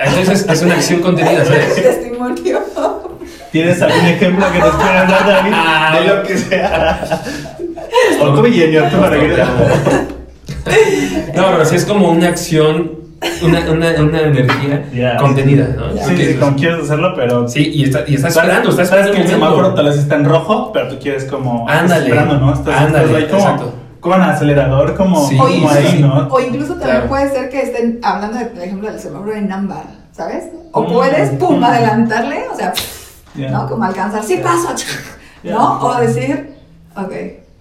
Entonces 0.00 0.46
es 0.48 0.62
una 0.62 0.74
acción 0.74 1.00
contenida, 1.00 1.44
¿sabes? 1.44 1.74
Testimonio. 1.82 2.60
¿Tienes 3.52 3.80
algún 3.82 4.04
ejemplo 4.06 4.44
que 4.52 4.58
nos 4.58 4.74
pueda 4.74 5.04
dar, 5.06 5.26
David? 5.26 5.52
Ah. 5.54 5.98
de 6.00 6.06
lo 6.14 6.22
que 6.22 6.36
sea. 6.36 7.22
o 8.20 8.24
como 8.34 8.44
genio, 8.44 8.84
tú 8.90 8.98
para 9.00 9.18
que 9.18 9.28
No, 11.34 11.46
pero 11.52 11.64
sí 11.64 11.76
es 11.76 11.84
como 11.86 12.10
una 12.10 12.28
acción, 12.28 12.92
una, 13.42 13.60
una, 13.70 13.90
una 14.02 14.20
energía 14.20 14.84
Ya. 14.92 15.16
contenida, 15.16 15.68
¿no? 15.76 15.94
Ya. 15.94 16.04
Sí, 16.04 16.16
sí, 16.16 16.34
como 16.34 16.56
quieres 16.56 16.84
hacerlo, 16.84 17.14
pero... 17.16 17.48
Sí, 17.48 17.70
y 17.74 17.84
está, 17.84 18.04
y 18.06 18.14
está 18.16 18.28
Sabes- 18.30 18.36
esperando, 18.50 18.70
está 18.70 18.84
sabes 18.84 19.06
esperando 19.06 19.12
que 19.12 19.32
el 19.32 19.38
momento. 19.40 19.56
semáforo 19.56 19.74
tal 19.74 19.86
vez 19.86 19.96
está 19.98 20.14
en 20.16 20.24
rojo, 20.26 20.70
pero 20.72 20.88
tú 20.88 20.98
quieres 21.00 21.24
como... 21.24 21.66
Ándale, 21.68 22.04
Esperando, 22.04 22.36
¿no? 22.38 22.52
Estás, 22.52 22.74
ándale, 22.80 23.04
estás 23.06 23.16
ahí 23.22 23.26
como, 23.30 23.42
exacto. 23.42 23.74
Con 24.00 24.20
acelerador, 24.22 24.94
como, 24.96 25.26
Sí, 25.28 25.36
O 25.36 25.42
como 25.42 25.54
incluso, 25.54 25.74
ahí, 25.78 26.00
¿no? 26.02 26.28
o 26.28 26.40
incluso 26.40 26.68
también 26.74 26.90
Claro. 26.90 27.08
puede 27.08 27.30
ser 27.30 27.48
que 27.50 27.62
estén 27.62 28.00
hablando, 28.02 28.38
de, 28.38 28.44
por 28.46 28.62
ejemplo, 28.62 28.90
del 28.90 29.00
semáforo 29.00 29.32
en 29.34 29.50
ámbar, 29.52 29.84
¿sabes? 30.12 30.44
O 30.72 30.82
Mm. 30.82 30.92
puedes, 30.92 31.30
pum, 31.30 31.58
Mm. 31.60 31.64
adelantarle, 31.64 32.48
o 32.52 32.56
sea. 32.56 32.72
¿no? 33.34 33.68
Como 33.68 33.84
alcanzar, 33.84 34.22
sí 34.24 34.38
paso, 34.38 34.74
Ya. 35.44 35.52
¿no? 35.52 35.80
O 35.80 35.94
decir, 36.00 36.54
ok, 36.96 37.12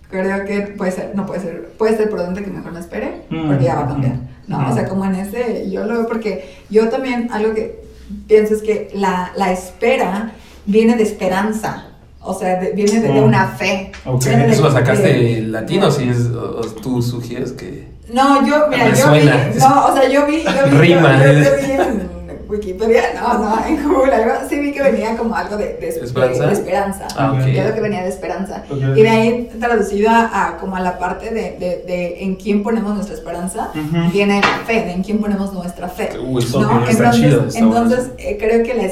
creo 0.09 0.45
que 0.45 0.61
puede 0.75 0.91
ser, 0.91 1.11
no 1.13 1.25
puede 1.25 1.41
ser, 1.41 1.69
puede 1.77 1.95
ser 1.97 2.09
prudente 2.09 2.43
que 2.43 2.49
mejor 2.49 2.73
no 2.73 2.79
espere, 2.79 3.23
Mm. 3.29 3.47
porque 3.47 3.63
ya 3.65 3.75
va 3.75 3.81
a 3.83 3.87
cambiar, 3.87 4.13
¿no? 4.47 4.59
Mm. 4.59 4.71
O 4.71 4.73
sea, 4.73 4.87
como 4.87 5.05
en 5.05 5.15
ese, 5.15 5.69
yo 5.69 5.85
lo 5.85 5.93
veo 5.95 6.07
porque 6.07 6.57
yo 6.69 6.89
también, 6.89 7.29
algo 7.31 7.53
que 7.53 7.79
pienso 8.27 8.53
es 8.55 8.61
que 8.63 8.89
la, 8.95 9.31
la 9.35 9.51
espera 9.51 10.31
viene 10.65 10.95
de 10.95 11.03
esperanza. 11.03 11.86
O 12.27 12.33
sea, 12.37 12.59
de- 12.59 12.71
viene 12.71 12.99
de, 12.99 13.07
de 13.07 13.21
Mm. 13.21 13.23
una 13.23 13.47
fe. 13.47 13.91
Ok. 14.05 14.25
Viene 14.25 14.47
de- 14.47 14.53
¿Eso 14.53 14.63
lo 14.63 14.71
sacaste 14.71 15.07
de- 15.13 15.41
latino 15.43 15.89
si 15.91 16.09
es, 16.09 16.27
o, 16.27 16.61
tú 16.81 17.01
sugieres 17.01 17.53
que...? 17.53 17.87
No, 18.11 18.45
yo, 18.47 18.67
mira, 18.69 18.89
yo 18.89 18.95
suena. 18.95 19.49
vi, 19.53 19.59
no, 19.59 19.85
o 19.87 19.93
sea, 19.93 20.09
yo 20.09 20.25
vi, 20.25 20.43
yo 20.43 20.51
vi, 20.71 20.77
Rima, 20.77 21.23
yo, 21.23 21.31
yo- 21.33 21.39
yo 21.39 21.49
vi 21.57 21.71
en 21.71 22.17
Wikipedia, 22.49 23.01
no, 23.19 23.37
no, 23.39 23.65
en 23.67 23.83
Google, 23.83 24.13
algo, 24.15 24.31
sí 24.49 24.57
vi 24.59 24.71
que 24.71 24.81
venía 24.81 25.17
como 25.17 25.35
algo 25.35 25.57
de, 25.57 25.77
¿Esperanza? 25.81 26.49
esperanza, 26.51 27.07
Ah, 27.17 27.33
ok. 27.33 27.45
yo 27.47 27.63
lo 27.65 27.73
que 27.75 27.81
venía 27.81 28.03
de 28.03 28.07
esperanza, 28.09 28.63
Ok. 28.69 28.77
y 28.95 29.01
de 29.01 29.09
ahí 29.09 29.49
traducido 29.59 30.09
a, 30.09 30.55
como 30.59 30.77
a 30.77 30.79
la 30.79 30.97
parte 30.97 31.31
de, 31.33 32.17
en 32.21 32.35
quién 32.35 32.63
ponemos 32.63 32.93
nuestra 32.95 33.15
esperanza, 33.15 33.71
Ujú. 33.75 34.11
viene 34.13 34.39
la 34.39 34.59
fe, 34.65 34.85
de 34.85 34.91
en 34.93 35.03
quién 35.03 35.19
ponemos 35.19 35.51
nuestra 35.53 35.89
fe, 35.89 36.09
Uy, 36.25 36.41
eso 36.43 36.61
¿no? 36.61 36.87
Entonces, 36.89 37.15
chido. 37.21 37.45
entonces 37.55 38.11
eh, 38.17 38.37
creo 38.39 38.63
que 38.63 38.73
la 38.73 38.83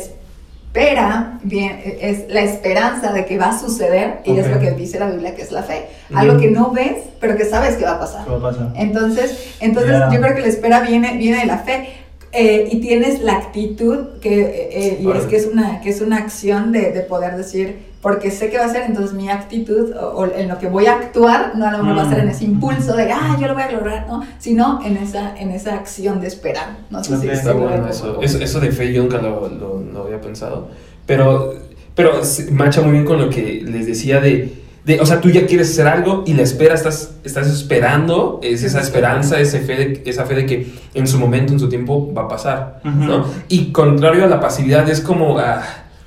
espera 0.76 1.40
bien, 1.44 1.80
eh, 1.84 1.98
es 2.02 2.26
la 2.34 2.42
esperanza 2.42 3.14
de 3.14 3.26
que 3.26 3.38
va 3.38 3.50
a 3.50 3.60
suceder, 3.60 4.20
y 4.26 4.38
es 4.38 4.48
lo 4.50 4.60
que 4.60 4.72
dice 4.72 5.00
la 5.00 5.10
Biblia 5.10 5.34
que 5.34 5.42
es 5.42 5.52
la 5.52 5.64
fe, 5.64 5.86
algo 6.14 6.38
que 6.38 6.52
no 6.52 6.72
ves, 6.72 6.98
pero 7.20 7.38
que 7.38 7.46
sabes 7.46 7.76
que 7.78 7.86
va 7.86 7.92
a 7.92 8.00
pasar. 8.00 8.26
¿Qué 8.26 8.32
va 8.32 8.38
a 8.38 8.42
pasar? 8.42 8.74
Entonces, 8.76 9.56
entonces 9.62 9.96
yo 10.12 10.20
creo 10.20 10.36
que 10.36 10.42
la 10.42 10.48
espera 10.48 10.82
viene, 10.82 11.18
viene 11.18 11.40
de 11.40 11.46
la 11.46 11.60
fe. 11.60 11.90
eh, 12.38 12.68
y 12.70 12.82
tienes 12.82 13.22
la 13.22 13.38
actitud 13.38 14.20
que, 14.20 14.42
eh, 14.42 14.70
eh, 14.72 15.00
y 15.00 15.10
es 15.10 15.24
que 15.24 15.38
es 15.38 15.46
una, 15.46 15.80
que 15.80 15.90
es 15.90 16.02
una 16.02 16.18
acción 16.18 16.74
de, 16.74 16.92
de 16.92 17.00
poder 17.00 17.38
decir, 17.38 17.78
porque 18.06 18.30
sé 18.30 18.52
que 18.52 18.60
va 18.60 18.66
a 18.66 18.70
ser, 18.70 18.84
entonces 18.84 19.14
mi 19.14 19.30
actitud 19.30 19.92
o, 20.00 20.10
o 20.10 20.26
en 20.32 20.48
lo 20.48 20.60
que 20.60 20.68
voy 20.68 20.86
a 20.86 20.94
actuar, 20.94 21.54
no 21.56 21.66
a 21.68 21.72
lo 21.72 21.80
mejor 21.80 21.98
va 21.98 22.04
a 22.04 22.10
ser 22.12 22.20
en 22.20 22.30
ese 22.30 22.44
impulso 22.46 22.96
de, 22.96 23.12
ah, 23.12 23.36
yo 23.42 23.48
lo 23.48 23.56
voy 23.56 23.64
a 23.64 23.72
lograr, 23.72 24.06
¿no? 24.08 24.24
Sino 24.38 24.80
en 24.86 24.96
esa, 24.98 25.36
en 25.36 25.50
esa 25.50 25.74
acción 25.74 26.22
de 26.22 26.28
esperar. 26.28 26.78
No 26.92 27.04
sé 27.04 27.10
si 27.10 27.16
Ok. 27.16 27.22
si 27.24 27.30
Está 27.30 27.54
bueno 27.54 27.88
eso. 27.88 28.22
eso. 28.22 28.40
Eso 28.40 28.60
de 28.60 28.72
fe 28.72 28.94
yo 28.94 29.02
nunca 29.02 29.18
lo, 29.18 29.50
lo, 29.50 29.82
lo 29.92 30.04
había 30.04 30.22
pensado. 30.22 30.68
Pero, 31.08 31.56
pero 31.96 32.22
marcha 32.52 32.84
muy 32.84 32.92
bien 32.92 33.06
con 33.06 33.20
lo 33.20 33.28
que 33.32 33.64
les 33.66 33.88
decía 33.88 34.22
de, 34.22 34.54
de, 34.86 35.00
o 35.00 35.06
sea, 35.08 35.20
tú 35.20 35.32
ya 35.32 35.48
quieres 35.48 35.72
hacer 35.72 35.88
algo 35.88 36.24
y 36.28 36.36
la 36.36 36.44
espera, 36.44 36.76
estás, 36.76 37.16
estás 37.24 37.48
esperando, 37.48 38.40
es 38.44 38.62
esa 38.62 38.82
esperanza, 38.82 39.40
ese 39.40 39.62
fe 39.62 39.76
de, 39.78 40.04
esa 40.06 40.26
fe 40.26 40.36
de 40.36 40.46
que 40.46 40.72
en 40.94 41.08
su 41.08 41.18
momento, 41.18 41.54
en 41.54 41.60
su 41.60 41.70
tiempo 41.70 42.14
va 42.14 42.26
a 42.26 42.28
pasar, 42.28 42.82
Ujú. 42.86 43.04
¿no? 43.04 43.26
Y 43.48 43.72
contrario 43.72 44.26
a 44.26 44.28
la 44.28 44.40
pasividad 44.40 44.88
es 44.88 45.02
como, 45.02 45.40
ah, 45.40 45.64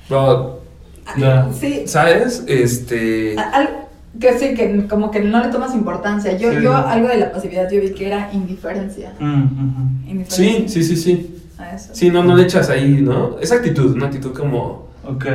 bro, 0.07 0.58
Sí, 1.59 1.83
¿sabes? 1.85 2.43
Este... 2.47 3.35
al- 3.37 3.69
que 4.19 4.37
sí, 4.37 4.53
que 4.53 4.85
como 4.87 5.11
que 5.11 5.19
no 5.21 5.41
le 5.43 5.49
tomas 5.49 5.73
importancia. 5.75 6.35
Yo, 6.37 6.51
Sí. 6.51 6.57
yo 6.63 6.75
algo 6.75 7.07
de 7.07 7.17
la 7.17 7.31
pasividad 7.31 7.69
yo 7.71 7.79
vi 7.79 7.91
que 7.91 8.07
era 8.07 8.29
indiferencia. 8.33 9.13
Mm. 9.19 10.07
Indiferencia 10.09 10.67
Sí, 10.67 10.83
sí, 10.83 10.83
sí, 10.83 10.95
sí. 10.97 11.41
a 11.57 11.75
eso. 11.75 11.89
Sí, 11.93 12.09
no, 12.09 12.23
no 12.23 12.35
le 12.35 12.43
echas 12.43 12.69
ahí, 12.69 13.01
¿no? 13.01 13.37
Esa 13.39 13.55
actitud, 13.55 13.93
una 13.95 14.07
actitud 14.07 14.33
como... 14.33 14.87
Ok. 15.05 15.25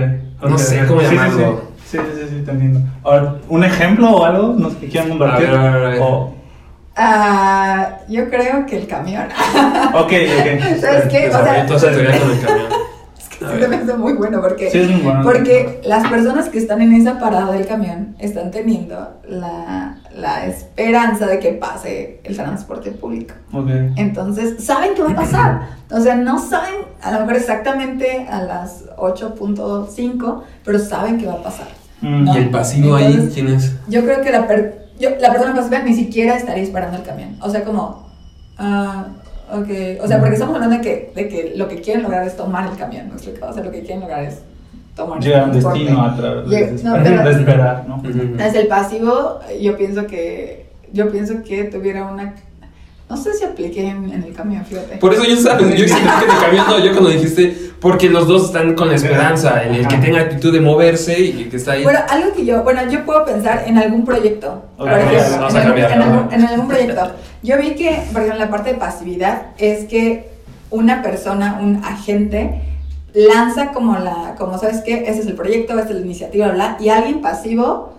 No 0.42 0.54
ok, 0.54 0.58
sé 0.58 0.84
cómo 0.86 1.00
Sí, 1.00 1.06
sí, 1.06 1.14
llamarlo. 1.14 1.62
Sí, 1.90 1.98
sí, 1.98 2.04
sí, 2.14 2.26
sí, 2.30 2.42
te 2.44 2.50
entiendo. 2.50 2.80
Ahora, 3.02 3.36
¿un 3.48 3.64
ejemplo 3.64 4.10
o 4.10 4.24
algo? 4.24 4.54
No 4.58 4.70
sé 4.70 4.76
qué 4.80 4.88
quieran 4.88 5.08
compartir. 5.10 5.48
A 5.48 5.50
ver, 5.52 5.60
a 5.60 5.76
ver, 5.76 5.84
a 5.86 5.88
ver. 5.90 5.98
O- 6.02 6.34
Ah, 6.96 7.98
yo 8.08 8.28
creo 8.30 8.66
que 8.66 8.78
el 8.78 8.86
camión. 8.86 9.24
Ok, 9.94 10.12
ok. 10.12 10.76
¿Sabes 10.80 11.04
qué? 11.10 11.28
O 11.28 11.32
sea, 11.32 11.42
Desarrollé 11.42 11.62
toda 11.66 11.76
esa 11.78 11.90
teoría 11.90 12.20
con 12.20 12.30
el 12.30 12.40
camión. 12.40 12.66
se 13.60 13.68
me 13.68 13.76
hace 13.76 13.94
muy 13.94 14.12
bueno 14.14 14.40
porque, 14.40 14.70
Sí, 14.70 14.78
es 14.78 14.90
muy 14.90 15.00
bueno. 15.02 15.20
porque 15.22 15.80
las 15.84 16.06
personas 16.08 16.48
que 16.48 16.58
están 16.58 16.82
en 16.82 16.92
esa 16.94 17.18
parada 17.18 17.52
del 17.52 17.66
camión 17.66 18.14
están 18.18 18.50
teniendo 18.50 19.20
la, 19.28 19.96
la 20.16 20.46
esperanza 20.46 21.26
de 21.26 21.38
que 21.38 21.52
pase 21.52 22.20
el 22.24 22.36
transporte 22.36 22.90
público. 22.92 23.34
Ok. 23.52 23.68
Entonces, 23.96 24.64
saben 24.64 24.90
qué 24.94 25.02
va 25.02 25.10
a 25.12 25.16
pasar. 25.16 25.68
O 25.90 26.00
sea, 26.00 26.14
no 26.16 26.38
saben 26.38 26.74
a 27.02 27.12
lo 27.12 27.20
mejor 27.20 27.36
exactamente 27.36 28.26
a 28.30 28.42
las 28.42 28.84
8.5, 28.96 30.42
pero 30.64 30.78
saben 30.78 31.18
qué 31.18 31.26
va 31.26 31.34
a 31.34 31.42
pasar. 31.42 31.66
Mm. 32.00 32.28
Y 32.28 32.36
el 32.36 32.50
pasivo 32.50 32.96
ahí, 32.96 33.30
¿quién 33.32 33.48
es? 33.48 33.72
Yo 33.88 34.02
creo 34.04 34.20
que 34.22 34.30
la, 34.30 34.46
per- 34.46 34.88
yo- 34.98 35.10
la 35.20 35.30
persona 35.32 35.54
pasiva 35.54 35.78
ni 35.80 35.94
siquiera 35.94 36.36
estaría 36.36 36.62
esperando 36.62 36.96
el 36.98 37.02
camión. 37.02 37.36
O 37.40 37.48
sea, 37.50 37.64
como, 37.64 38.08
ah, 38.58 39.06
ok. 39.60 40.02
O 40.04 40.08
sea, 40.08 40.18
porque 40.18 40.34
estamos 40.34 40.54
hablando 40.54 40.76
de 40.76 40.82
que, 40.82 41.12
de 41.14 41.28
que 41.28 41.52
lo 41.56 41.68
que 41.68 41.80
quieren 41.80 42.02
lograr 42.02 42.26
es 42.26 42.36
tomar 42.36 42.70
el 42.70 42.76
camión, 42.76 43.08
¿no? 43.08 43.14
O 43.16 43.52
sea, 43.52 43.62
lo 43.64 43.70
que 43.70 43.80
quieren 43.80 44.00
lograr 44.00 44.24
es 44.24 44.40
tomar 44.96 45.18
el 45.18 45.24
Llegar 45.24 45.42
a 45.42 45.44
un 45.46 45.52
destino 45.52 46.02
a 46.02 46.16
través 46.16 46.48
de, 46.48 46.56
Llega- 46.56 46.70
no, 46.82 46.96
esperar, 46.96 47.02
pero- 47.04 47.24
de 47.24 47.30
esperar, 47.40 47.84
¿no? 47.88 48.02
Es 48.44 48.54
el 48.54 48.66
pasivo, 48.68 49.40
yo 49.60 49.76
pienso 49.76 50.06
que, 50.06 50.66
yo 50.92 51.10
pienso 51.10 51.42
que 51.42 51.64
tuviera 51.64 52.04
una, 52.06 52.34
no 53.08 53.16
sé 53.16 53.34
si 53.34 53.44
apliqué 53.44 53.86
en, 53.88 54.10
en 54.12 54.22
el 54.22 54.32
camión, 54.32 54.64
fíjate. 54.64 54.96
Por 54.96 55.12
eso 55.12 55.24
yo 55.24 55.34
estaba 55.34 55.60
yo 55.60 55.66
que 55.68 55.76
te 55.84 55.86
cambió, 56.40 56.64
no, 56.66 56.78
yo 56.78 56.92
cuando 56.92 57.10
dijiste, 57.10 57.72
porque 57.80 58.08
los 58.08 58.26
dos 58.26 58.46
están 58.46 58.74
con 58.74 58.88
la 58.88 58.94
esperanza, 58.96 59.62
el, 59.62 59.76
el 59.76 59.88
que 59.88 59.96
tenga 59.98 60.20
actitud 60.20 60.52
de 60.52 60.60
moverse 60.60 61.20
y 61.20 61.42
el 61.42 61.50
que 61.50 61.56
está 61.58 61.72
ahí. 61.72 61.84
Bueno, 61.84 62.00
algo 62.08 62.32
que 62.32 62.44
yo, 62.46 62.62
bueno, 62.62 62.80
yo 62.90 63.04
puedo 63.04 63.24
pensar 63.24 63.64
en 63.66 63.76
algún 63.78 64.04
proyecto. 64.04 64.62
Ok, 64.78 64.88
por 64.88 64.98
ejemplo, 64.98 65.36
vamos 65.38 65.54
en, 65.54 65.56
a 65.58 65.60
algún, 65.60 65.64
cambiar, 65.64 65.92
en 65.92 65.98
¿no? 65.98 66.04
algún- 66.04 66.32
en 66.32 66.44
algún 66.46 66.68
proyecto. 66.68 67.10
Yo 67.42 67.58
vi 67.58 67.74
que, 67.74 68.02
por 68.12 68.22
ejemplo, 68.22 68.44
la 68.44 68.50
parte 68.50 68.72
de 68.72 68.78
pasividad 68.78 69.42
es 69.58 69.84
que 69.84 70.30
una 70.70 71.02
persona, 71.02 71.58
un 71.62 71.82
agente, 71.84 72.62
lanza 73.12 73.70
como 73.72 73.96
la, 73.98 74.34
como 74.38 74.58
sabes 74.58 74.80
qué, 74.80 75.04
ese 75.06 75.20
es 75.20 75.26
el 75.26 75.34
proyecto, 75.34 75.78
esta 75.78 75.90
es 75.92 75.98
la 76.00 76.04
iniciativa, 76.04 76.46
bla, 76.48 76.54
bla, 76.54 76.76
y 76.80 76.88
alguien 76.88 77.20
pasivo 77.20 77.93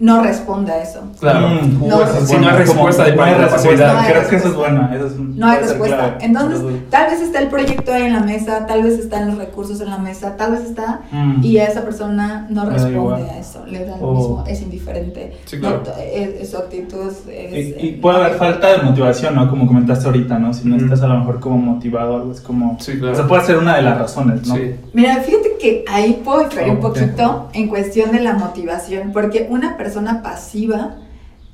no 0.00 0.22
responde 0.22 0.72
a 0.72 0.82
eso. 0.82 1.00
Claro. 1.18 1.48
Mm, 1.48 1.88
No, 1.88 2.02
es 2.02 2.10
si 2.10 2.34
no 2.34 2.38
bueno, 2.40 2.48
hay 2.50 2.56
respuesta 2.58 3.04
de 3.04 3.12
parte 3.14 3.34
de 3.34 3.40
la 3.40 3.48
pasividad. 3.48 4.06
Creo 4.08 4.20
que 4.28 4.36
eso 4.36 4.36
es 4.36 4.44
respuesta. 4.44 4.72
buena. 4.74 4.94
Eso 4.96 5.06
es, 5.06 5.18
No 5.18 5.46
hay 5.48 5.58
respuesta. 5.58 5.96
clave. 5.96 6.16
Entonces, 6.20 6.60
tal 6.90 7.10
vez 7.10 7.20
está 7.20 7.38
el 7.40 7.48
proyecto 7.48 7.92
ahí 7.92 8.02
en 8.04 8.12
la 8.12 8.20
mesa, 8.20 8.66
tal 8.66 8.82
vez 8.82 8.98
están 8.98 9.26
los 9.28 9.38
recursos 9.38 9.80
en 9.80 9.90
la 9.90 9.98
mesa, 9.98 10.36
tal 10.36 10.52
vez 10.52 10.60
está 10.62 11.00
Mm. 11.10 11.42
y 11.44 11.58
a 11.58 11.64
esa 11.64 11.82
persona 11.82 12.46
no 12.50 12.64
da 12.66 12.72
responde 12.74 13.30
a 13.30 13.38
eso, 13.38 13.64
le 13.66 13.84
da 13.84 13.96
lo 13.96 14.06
O- 14.08 14.14
mismo, 14.14 14.44
es 14.46 14.62
indiferente. 14.62 15.36
Sí, 15.46 15.58
claro. 15.58 15.82
No, 15.84 15.92
es- 16.02 16.48
su 16.50 16.56
actitud 16.58 17.10
es... 17.28 17.76
Y, 17.82 17.86
y 17.88 17.92
puede 18.00 18.18
haber 18.18 18.34
falta 18.38 18.68
de 18.76 18.82
motivación, 18.82 19.34
¿no? 19.34 19.50
Como 19.50 19.66
comentaste 19.66 20.06
ahorita, 20.06 20.38
¿no? 20.38 20.54
Si 20.54 20.68
no 20.68 20.76
Ujú. 20.76 20.84
estás 20.84 21.02
a 21.02 21.08
lo 21.08 21.18
mejor 21.18 21.40
como 21.40 21.58
motivado 21.58 22.12
o 22.14 22.16
algo, 22.18 22.32
es 22.32 22.40
como... 22.40 22.76
Sí, 22.80 22.98
claro. 22.98 23.14
O 23.14 23.16
sea, 23.16 23.26
puede 23.26 23.44
ser 23.44 23.58
una 23.58 23.76
de 23.76 23.82
las 23.82 23.98
razones, 23.98 24.46
¿no? 24.46 24.54
Sí. 24.54 24.74
Mira, 24.92 25.16
fíjate 25.16 25.56
que 25.60 25.84
ahí 25.90 26.20
puedo 26.24 26.44
diferir 26.44 26.70
un 26.70 26.76
Ok. 26.76 26.82
poquito 26.82 27.48
en 27.52 27.66
cuestión 27.68 28.12
de 28.12 28.20
la 28.20 28.34
motivación, 28.34 29.10
porque 29.12 29.46
una 29.50 29.76
persona 29.76 29.87
pasiva 30.22 30.96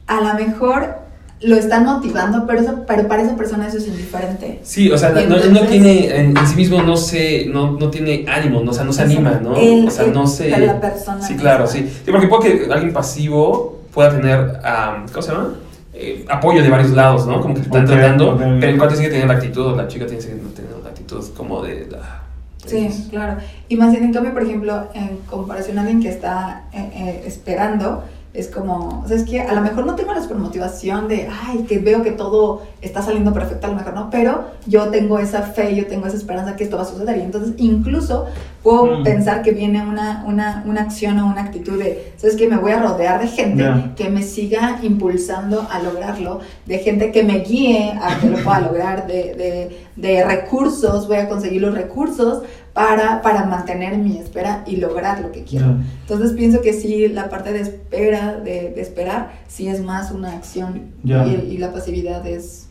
a 0.06 0.20
lo 0.20 0.34
mejor 0.34 1.02
lo 1.40 1.56
están 1.56 1.84
motivando, 1.84 2.46
pero, 2.46 2.60
eso, 2.60 2.84
pero 2.86 3.06
para 3.06 3.22
esa 3.22 3.36
persona 3.36 3.66
eso 3.68 3.76
es 3.76 3.86
indiferente. 3.86 4.60
Sí, 4.62 4.90
o 4.90 4.96
sea, 4.96 5.10
no, 5.10 5.20
no 5.26 5.36
entonces- 5.36 5.68
tiene, 5.68 6.16
en, 6.20 6.36
en 6.36 6.46
sí 6.46 6.56
mismo 6.56 6.80
no 6.82 6.96
se, 6.96 7.46
no, 7.46 7.72
no 7.72 7.90
tiene 7.90 8.24
ánimo, 8.28 8.60
no, 8.62 8.70
o 8.70 8.74
sea, 8.74 8.84
no 8.84 8.92
se 8.92 9.02
anima, 9.02 9.32
¿no? 9.42 9.56
El- 9.56 9.88
o 9.88 9.90
sea, 9.90 10.06
no 10.06 10.26
se... 10.26 10.48
la 10.48 10.80
persona 10.80 11.20
Sí, 11.26 11.36
claro, 11.36 11.66
sí. 11.66 11.80
Sí, 12.04 12.10
porque 12.10 12.28
puede 12.28 12.66
que 12.66 12.72
alguien 12.72 12.92
pasivo 12.94 13.80
pueda 13.92 14.10
tener, 14.10 14.58
am, 14.64 15.06
¿cómo 15.08 15.22
se 15.22 15.32
llama? 15.32 15.54
Eh, 15.92 16.24
apoyo 16.30 16.62
de 16.62 16.70
varios 16.70 16.90
lados, 16.92 17.26
¿no? 17.26 17.40
Como 17.40 17.54
que 17.54 17.60
se 17.60 17.66
están 17.66 17.84
Ok, 17.84 17.90
tratando, 17.90 18.32
ok. 18.34 18.40
pero 18.60 18.72
el 18.72 18.78
cuate 18.78 18.96
sigue 18.96 19.08
teniendo 19.08 19.32
la 19.32 19.38
actitud, 19.38 19.66
o 19.66 19.76
la 19.76 19.86
chica 19.86 20.06
tiene 20.06 20.20
que 20.22 20.28
tener 20.30 20.70
la 20.82 20.88
actitud 20.90 21.22
como 21.36 21.62
de... 21.62 21.88
la- 21.90 22.22
Sí, 22.64 22.88
claro. 23.10 23.36
Y 23.68 23.76
más 23.76 23.90
bien, 23.92 24.04
en 24.04 24.12
cambio, 24.14 24.32
por 24.32 24.42
ejemplo, 24.42 24.88
en 24.94 25.18
comparación 25.28 25.76
a 25.76 25.82
alguien 25.82 26.00
que 26.00 26.08
está 26.08 26.64
eh, 26.72 26.90
eh, 26.94 27.24
esperando, 27.26 28.02
es 28.34 28.48
como, 28.48 29.02
o 29.04 29.08
sea, 29.08 29.16
es 29.16 29.22
que 29.22 29.40
a 29.40 29.54
lo 29.54 29.60
mejor 29.60 29.86
no 29.86 29.94
tengo 29.94 30.12
la 30.12 30.20
supermotivación 30.20 31.06
de, 31.06 31.28
ay, 31.46 31.64
que 31.68 31.78
veo 31.78 32.02
que 32.02 32.10
todo 32.10 32.62
está 32.82 33.00
saliendo 33.00 33.32
perfecto, 33.32 33.66
a 33.68 33.70
lo 33.70 33.76
mejor 33.76 33.94
no, 33.94 34.10
pero 34.10 34.46
yo 34.66 34.88
tengo 34.88 35.20
esa 35.20 35.42
fe, 35.42 35.76
yo 35.76 35.86
tengo 35.86 36.06
esa 36.06 36.16
esperanza 36.16 36.56
que 36.56 36.64
esto 36.64 36.76
va 36.76 36.82
a 36.82 36.86
suceder. 36.86 37.16
Y 37.18 37.20
entonces, 37.22 37.54
incluso 37.58 38.26
puedo 38.64 38.98
Mm. 38.98 39.02
pensar 39.04 39.42
que 39.42 39.52
viene 39.52 39.86
una, 39.86 40.24
una, 40.26 40.64
una 40.66 40.82
acción 40.82 41.18
o 41.20 41.26
una 41.26 41.42
actitud 41.42 41.78
de, 41.78 42.12
¿sabes 42.16 42.34
que 42.34 42.48
Me 42.48 42.56
voy 42.56 42.72
a 42.72 42.82
rodear 42.82 43.20
de 43.20 43.28
gente 43.28 43.64
que 43.94 44.08
me 44.10 44.22
siga 44.22 44.78
impulsando 44.82 45.66
a 45.70 45.78
lograrlo, 45.80 46.40
de 46.66 46.78
gente 46.78 47.12
que 47.12 47.22
me 47.22 47.38
guíe 47.38 47.92
a 48.02 48.18
que 48.18 48.28
lo 48.30 48.38
pueda 48.42 48.60
lograr, 48.60 49.06
de, 49.06 49.34
de, 49.34 49.86
de 49.94 50.24
recursos, 50.24 51.06
voy 51.06 51.18
a 51.18 51.28
conseguir 51.28 51.62
los 51.62 51.74
recursos 51.74 52.42
para, 52.74 53.22
para 53.22 53.46
mantener 53.46 53.96
mi 53.96 54.18
espera 54.18 54.62
y 54.66 54.76
lograr 54.76 55.20
lo 55.20 55.30
que 55.32 55.44
quiero. 55.44 55.66
Ya. 55.66 55.76
Entonces 56.02 56.32
pienso 56.32 56.60
que 56.60 56.72
sí, 56.72 57.08
la 57.08 57.28
parte 57.30 57.52
de 57.52 57.60
espera, 57.60 58.34
de, 58.34 58.72
de 58.74 58.80
esperar, 58.82 59.30
sí 59.46 59.68
es 59.68 59.80
más 59.82 60.10
una 60.10 60.32
acción 60.32 60.82
y, 61.04 61.12
y 61.12 61.58
la 61.58 61.72
pasividad 61.72 62.26
es... 62.26 62.68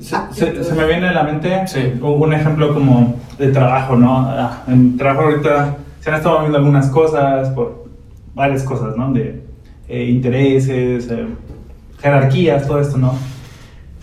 Se, 0.00 0.16
se- 0.32 0.64
se 0.64 0.74
me 0.74 0.86
viene 0.86 1.08
a 1.08 1.12
la 1.12 1.22
mente 1.22 1.66
Sí. 1.66 1.92
un 2.00 2.32
ejemplo 2.32 2.72
como 2.72 3.16
de 3.38 3.48
trabajo, 3.48 3.94
¿no? 3.96 4.20
Ah, 4.26 4.62
En 4.66 4.96
trabajo 4.96 5.28
ahorita 5.28 5.76
se 6.00 6.08
han 6.10 6.16
estado 6.16 6.40
viendo 6.40 6.56
algunas 6.56 6.88
cosas, 6.88 7.50
por 7.50 7.84
varias 8.34 8.62
cosas, 8.62 8.96
¿no? 8.96 9.12
De 9.12 9.42
eh, 9.88 10.04
intereses, 10.04 11.10
eh, 11.10 11.26
jerarquías, 12.00 12.66
todo 12.66 12.80
esto, 12.80 12.96
¿no? 12.96 13.14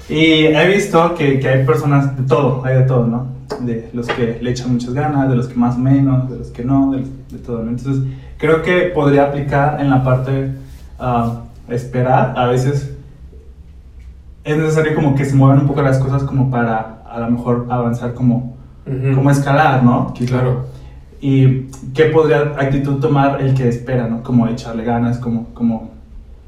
Y 0.09 0.45
he 0.45 0.67
visto 0.67 1.15
que, 1.15 1.39
que 1.39 1.49
hay 1.49 1.65
personas 1.65 2.15
de 2.15 2.23
todo, 2.27 2.63
hay 2.63 2.75
de 2.77 2.83
todo, 2.83 3.07
¿no? 3.07 3.32
De 3.61 3.89
los 3.93 4.07
que 4.07 4.39
le 4.41 4.51
echan 4.51 4.73
muchas 4.73 4.93
ganas, 4.93 5.29
de 5.29 5.35
los 5.35 5.47
que 5.47 5.55
más 5.55 5.77
menos, 5.77 6.29
de 6.29 6.37
los 6.37 6.47
que 6.49 6.63
no, 6.63 6.91
de, 6.91 7.03
de 7.31 7.39
todo, 7.39 7.63
¿no? 7.63 7.69
Entonces, 7.69 8.03
creo 8.37 8.61
que 8.61 8.91
podría 8.93 9.25
aplicar 9.25 9.79
en 9.79 9.89
la 9.89 10.03
parte 10.03 10.51
ah, 10.99 11.43
esperar, 11.69 12.33
a 12.37 12.47
veces 12.47 12.93
es 14.43 14.57
necesario 14.57 14.95
como 14.95 15.15
que 15.15 15.25
se 15.25 15.35
muevan 15.35 15.59
un 15.59 15.67
poco 15.67 15.81
las 15.81 15.97
cosas 15.99 16.23
como 16.23 16.51
para 16.51 17.03
a 17.09 17.19
lo 17.19 17.31
mejor 17.31 17.67
avanzar 17.69 18.13
como, 18.13 18.57
como 19.15 19.29
escalar, 19.29 19.83
¿no? 19.83 20.13
Claro. 20.27 20.65
Y 21.21 21.67
qué 21.93 22.05
podría 22.05 22.53
actitud 22.57 22.99
tomar 22.99 23.39
el 23.41 23.53
que 23.53 23.69
espera, 23.69 24.07
¿no? 24.07 24.23
Como 24.23 24.47
echarle 24.47 24.83
ganas, 24.83 25.19
como, 25.19 25.45
como 25.53 25.91